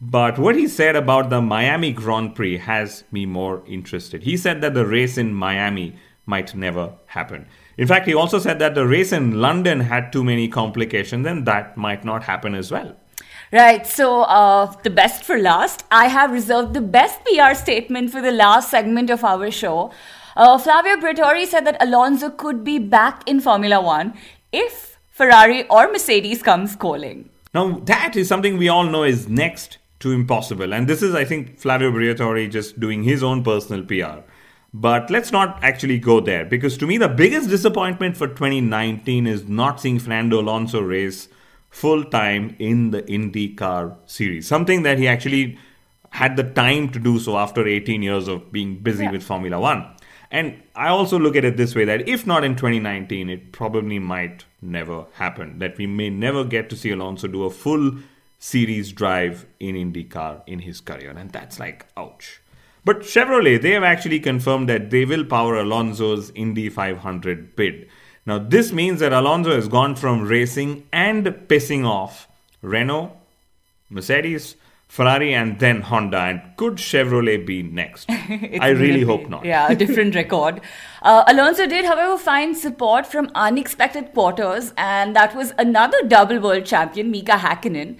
But 0.00 0.38
what 0.38 0.56
he 0.56 0.68
said 0.68 0.94
about 0.94 1.30
the 1.30 1.40
Miami 1.40 1.92
Grand 1.92 2.34
Prix 2.34 2.58
has 2.58 3.04
me 3.10 3.26
more 3.26 3.62
interested. 3.66 4.22
He 4.22 4.36
said 4.36 4.60
that 4.60 4.74
the 4.74 4.86
race 4.86 5.16
in 5.16 5.32
Miami 5.32 5.96
might 6.26 6.54
never 6.54 6.92
happen. 7.06 7.46
In 7.78 7.86
fact, 7.86 8.06
he 8.06 8.14
also 8.14 8.38
said 8.38 8.58
that 8.58 8.74
the 8.74 8.86
race 8.86 9.12
in 9.12 9.40
London 9.40 9.80
had 9.80 10.12
too 10.12 10.24
many 10.24 10.48
complications 10.48 11.26
and 11.26 11.46
that 11.46 11.76
might 11.76 12.04
not 12.04 12.24
happen 12.24 12.54
as 12.54 12.70
well. 12.70 12.96
Right, 13.52 13.86
so 13.86 14.22
uh, 14.22 14.66
the 14.82 14.90
best 14.90 15.22
for 15.22 15.38
last. 15.38 15.84
I 15.90 16.06
have 16.08 16.32
reserved 16.32 16.74
the 16.74 16.80
best 16.80 17.20
PR 17.24 17.54
statement 17.54 18.10
for 18.10 18.20
the 18.20 18.32
last 18.32 18.70
segment 18.70 19.08
of 19.08 19.22
our 19.22 19.50
show. 19.50 19.92
Uh, 20.36 20.58
Flavio 20.58 20.96
Briatore 20.96 21.46
said 21.46 21.64
that 21.64 21.82
Alonso 21.82 22.28
could 22.30 22.64
be 22.64 22.78
back 22.78 23.22
in 23.26 23.40
Formula 23.40 23.80
One 23.80 24.14
if 24.52 24.98
Ferrari 25.10 25.66
or 25.68 25.90
Mercedes 25.92 26.42
comes 26.42 26.74
calling. 26.74 27.30
Now, 27.54 27.80
that 27.84 28.16
is 28.16 28.28
something 28.28 28.58
we 28.58 28.68
all 28.68 28.84
know 28.84 29.04
is 29.04 29.28
next 29.28 29.78
to 30.00 30.12
impossible. 30.12 30.74
And 30.74 30.88
this 30.88 31.02
is, 31.02 31.14
I 31.14 31.24
think, 31.24 31.58
Flavio 31.58 31.90
Briatore 31.90 32.50
just 32.50 32.78
doing 32.78 33.02
his 33.02 33.22
own 33.22 33.42
personal 33.42 33.84
PR. 33.84 34.28
But 34.74 35.10
let's 35.10 35.32
not 35.32 35.58
actually 35.62 35.98
go 35.98 36.20
there 36.20 36.44
because 36.44 36.76
to 36.78 36.86
me, 36.86 36.98
the 36.98 37.08
biggest 37.08 37.48
disappointment 37.48 38.16
for 38.16 38.28
2019 38.28 39.26
is 39.26 39.48
not 39.48 39.80
seeing 39.80 39.98
Fernando 39.98 40.40
Alonso 40.40 40.80
race 40.80 41.28
full 41.70 42.04
time 42.04 42.56
in 42.58 42.90
the 42.90 43.02
IndyCar 43.02 43.96
series. 44.06 44.46
Something 44.46 44.82
that 44.82 44.98
he 44.98 45.08
actually 45.08 45.58
had 46.10 46.36
the 46.36 46.44
time 46.44 46.90
to 46.90 46.98
do 46.98 47.18
so 47.18 47.36
after 47.36 47.66
18 47.66 48.02
years 48.02 48.28
of 48.28 48.50
being 48.52 48.78
busy 48.78 49.04
yeah. 49.04 49.10
with 49.12 49.22
Formula 49.22 49.60
One. 49.60 49.86
And 50.30 50.62
I 50.74 50.88
also 50.88 51.18
look 51.18 51.36
at 51.36 51.44
it 51.44 51.56
this 51.56 51.74
way 51.74 51.84
that 51.84 52.08
if 52.08 52.26
not 52.26 52.44
in 52.44 52.56
2019, 52.56 53.30
it 53.30 53.52
probably 53.52 53.98
might 53.98 54.44
never 54.60 55.06
happen. 55.14 55.58
That 55.58 55.78
we 55.78 55.86
may 55.86 56.10
never 56.10 56.44
get 56.44 56.68
to 56.70 56.76
see 56.76 56.90
Alonso 56.90 57.28
do 57.28 57.44
a 57.44 57.50
full 57.50 57.98
series 58.38 58.92
drive 58.92 59.46
in 59.60 59.74
IndyCar 59.76 60.42
in 60.46 60.60
his 60.60 60.80
career. 60.80 61.10
And 61.10 61.30
that's 61.30 61.60
like, 61.60 61.86
ouch. 61.96 62.40
But 62.86 63.00
Chevrolet, 63.00 63.60
they 63.60 63.72
have 63.72 63.82
actually 63.82 64.20
confirmed 64.20 64.68
that 64.68 64.90
they 64.90 65.04
will 65.04 65.24
power 65.24 65.56
Alonso's 65.56 66.30
Indy 66.36 66.68
500 66.68 67.56
bid. 67.56 67.88
Now, 68.24 68.38
this 68.38 68.70
means 68.70 69.00
that 69.00 69.12
Alonso 69.12 69.52
has 69.52 69.66
gone 69.66 69.96
from 69.96 70.22
racing 70.22 70.86
and 70.92 71.26
pissing 71.48 71.84
off 71.84 72.28
Renault, 72.62 73.10
Mercedes, 73.90 74.54
Ferrari, 74.86 75.34
and 75.34 75.58
then 75.58 75.80
Honda. 75.80 76.18
And 76.18 76.40
could 76.56 76.76
Chevrolet 76.76 77.44
be 77.44 77.64
next? 77.64 78.08
I 78.08 78.68
really 78.68 79.02
hope 79.02 79.28
not. 79.28 79.44
Yeah, 79.44 79.66
a 79.68 79.74
different 79.74 80.14
record. 80.22 80.60
Uh, 81.02 81.24
Alonso 81.26 81.66
did, 81.66 81.86
however, 81.86 82.16
find 82.16 82.56
support 82.56 83.04
from 83.04 83.32
unexpected 83.34 84.12
quarters, 84.12 84.72
and 84.76 85.16
that 85.16 85.34
was 85.34 85.52
another 85.58 85.98
double 86.06 86.38
world 86.38 86.64
champion, 86.64 87.10
Mika 87.10 87.32
Hakkinen. 87.32 87.96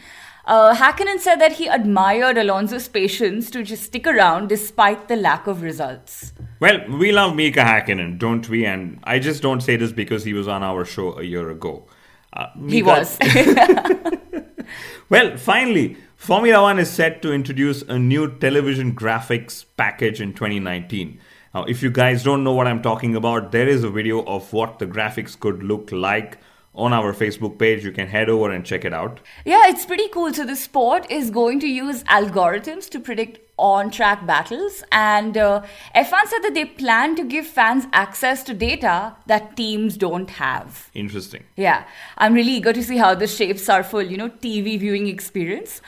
Uh, 0.47 0.73
Hakkinen 0.75 1.19
said 1.19 1.41
that 1.41 1.53
he 1.53 1.67
admired 1.67 2.39
Alonso's 2.39 2.87
patience 2.87 3.51
to 3.51 3.65
just 3.65 3.83
stick 3.83 4.07
around 4.07 4.49
despite 4.49 5.09
the 5.09 5.17
lack 5.17 5.49
of 5.49 5.63
results. 5.63 6.33
Well, 6.61 6.89
we 6.89 7.11
love 7.11 7.35
Mika 7.35 7.61
Hakkinen, 7.61 8.19
don't 8.19 8.49
we? 8.49 8.65
And 8.65 9.01
I 9.03 9.19
just 9.19 9.43
don't 9.43 9.61
say 9.61 9.77
this 9.77 9.91
because 9.91 10.23
he 10.25 10.33
was 10.33 10.47
on 10.47 10.63
our 10.63 10.85
show 10.85 11.19
a 11.19 11.25
year 11.25 11.51
ago. 11.51 11.87
Uh, 12.33 12.47
Mika... 12.55 12.75
He 12.75 12.83
was. 12.83 13.19
well, 15.09 15.37
finally, 15.37 15.97
Formula 16.17 16.63
One 16.63 16.79
is 16.79 16.91
set 16.91 17.23
to 17.23 17.33
introduce 17.33 17.83
a 17.83 17.99
new 17.99 18.39
television 18.39 18.95
graphics 18.95 19.65
package 19.77 20.21
in 20.21 20.33
2019. 20.33 21.19
Now, 21.55 21.65
if 21.65 21.83
you 21.83 21.91
guys 21.91 22.23
don't 22.23 22.45
know 22.45 22.53
what 22.53 22.69
I'm 22.69 22.83
talking 22.83 23.17
about, 23.17 23.51
there 23.51 23.67
is 23.67 23.83
a 23.83 23.91
video 23.91 24.23
of 24.25 24.53
what 24.53 24.79
the 24.79 24.87
graphics 24.87 25.39
could 25.39 25.65
look 25.65 25.91
like 25.91 26.39
on 26.77 26.93
our 26.93 27.13
Facebook 27.13 27.59
page. 27.59 27.85
You 27.85 27.93
can 27.93 28.07
head 28.07 28.29
over 28.29 28.53
and 28.53 28.65
check 28.65 28.85
it 28.85 28.93
out. 28.93 29.21
Yeah, 29.45 29.63
it's 29.67 29.87
pretty 29.87 30.09
cool. 30.09 30.33
So, 30.33 30.45
the 30.45 30.57
sport 30.57 31.11
is 31.11 31.31
going 31.31 31.61
to 31.61 31.67
use 31.67 32.05
algorithms 32.05 32.89
to 32.91 33.01
predict 33.01 33.41
on 33.59 33.91
track 33.91 34.27
battles. 34.27 34.85
And 34.93 35.37
uh, 35.37 35.63
F1 35.95 36.27
said 36.27 36.43
that 36.43 36.53
they 36.55 36.67
plan 36.67 37.17
to 37.17 37.25
give 37.25 37.47
fans 37.47 37.87
access 37.93 38.43
to 38.45 38.55
data 38.55 39.17
that 39.27 39.57
teams 39.57 39.97
don't 39.97 40.31
have. 40.31 40.91
Interesting. 40.95 41.45
Yeah, 41.57 41.85
I'm 42.19 42.35
really 42.35 42.53
eager 42.53 42.73
to 42.73 42.83
see 42.83 42.99
how 42.99 43.15
this 43.15 43.35
shapes 43.35 43.69
our 43.69 43.83
full, 43.83 44.03
you 44.03 44.17
know, 44.17 44.29
TV 44.29 44.79
viewing 44.79 45.09
experience. 45.09 45.81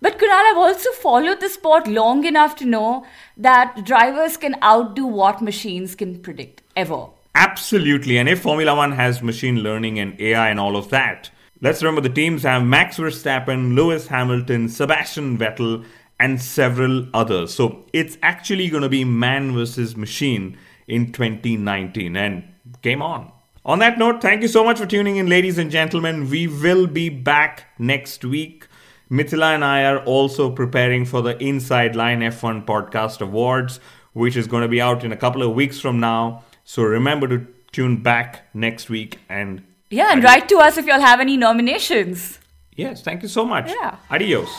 But 0.00 0.18
Kunal, 0.18 0.50
I've 0.50 0.58
also 0.58 0.90
followed 0.92 1.40
the 1.40 1.48
sport 1.48 1.86
long 1.88 2.24
enough 2.24 2.54
to 2.56 2.66
know 2.66 3.06
that 3.36 3.84
drivers 3.84 4.36
can 4.36 4.54
outdo 4.62 5.06
what 5.06 5.40
machines 5.40 5.94
can 5.94 6.20
predict 6.20 6.62
ever. 6.76 7.06
Absolutely. 7.36 8.16
And 8.16 8.30
if 8.30 8.40
Formula 8.40 8.74
One 8.74 8.92
has 8.92 9.22
machine 9.22 9.56
learning 9.56 9.98
and 9.98 10.18
AI 10.18 10.48
and 10.48 10.58
all 10.58 10.74
of 10.74 10.88
that, 10.88 11.28
let's 11.60 11.82
remember 11.82 12.00
the 12.00 12.14
teams 12.14 12.44
have 12.44 12.64
Max 12.64 12.96
Verstappen, 12.96 13.74
Lewis 13.74 14.06
Hamilton, 14.06 14.70
Sebastian 14.70 15.36
Vettel, 15.36 15.84
and 16.18 16.40
several 16.40 17.06
others. 17.12 17.52
So 17.52 17.84
it's 17.92 18.16
actually 18.22 18.70
going 18.70 18.84
to 18.84 18.88
be 18.88 19.04
man 19.04 19.52
versus 19.52 19.98
machine 19.98 20.56
in 20.88 21.12
2019. 21.12 22.16
And 22.16 22.42
game 22.80 23.02
on. 23.02 23.30
On 23.66 23.80
that 23.80 23.98
note, 23.98 24.22
thank 24.22 24.40
you 24.40 24.48
so 24.48 24.64
much 24.64 24.78
for 24.78 24.86
tuning 24.86 25.16
in, 25.16 25.28
ladies 25.28 25.58
and 25.58 25.70
gentlemen. 25.70 26.30
We 26.30 26.46
will 26.46 26.86
be 26.86 27.10
back 27.10 27.66
next 27.78 28.24
week. 28.24 28.66
Mithila 29.10 29.54
and 29.54 29.62
I 29.62 29.84
are 29.84 30.02
also 30.04 30.50
preparing 30.50 31.04
for 31.04 31.20
the 31.20 31.36
Inside 31.42 31.96
Line 31.96 32.20
F1 32.20 32.64
Podcast 32.64 33.20
Awards, 33.20 33.78
which 34.14 34.36
is 34.36 34.46
going 34.46 34.62
to 34.62 34.68
be 34.68 34.80
out 34.80 35.04
in 35.04 35.12
a 35.12 35.16
couple 35.18 35.42
of 35.42 35.54
weeks 35.54 35.78
from 35.78 36.00
now. 36.00 36.42
So 36.68 36.82
remember 36.82 37.28
to 37.28 37.46
tune 37.70 38.02
back 38.02 38.52
next 38.52 38.90
week 38.90 39.20
and 39.28 39.62
yeah, 39.88 40.10
and 40.10 40.18
adios. 40.18 40.24
write 40.24 40.48
to 40.48 40.56
us 40.58 40.76
if 40.76 40.84
you'll 40.84 41.00
have 41.00 41.20
any 41.20 41.36
nominations. 41.36 42.40
Yes, 42.74 43.02
thank 43.02 43.22
you 43.22 43.28
so 43.28 43.44
much. 43.44 43.70
Yeah. 43.70 43.96
Adios. 44.10 44.50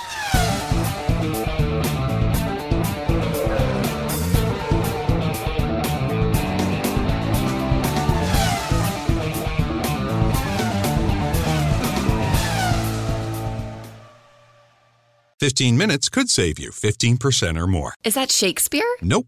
Fifteen 15.40 15.78
minutes 15.78 16.08
could 16.10 16.30
save 16.30 16.58
you 16.58 16.72
fifteen 16.72 17.18
percent 17.18 17.58
or 17.58 17.68
more. 17.68 17.94
Is 18.06 18.16
that 18.16 18.32
Shakespeare? 18.32 18.88
Nope. 19.02 19.28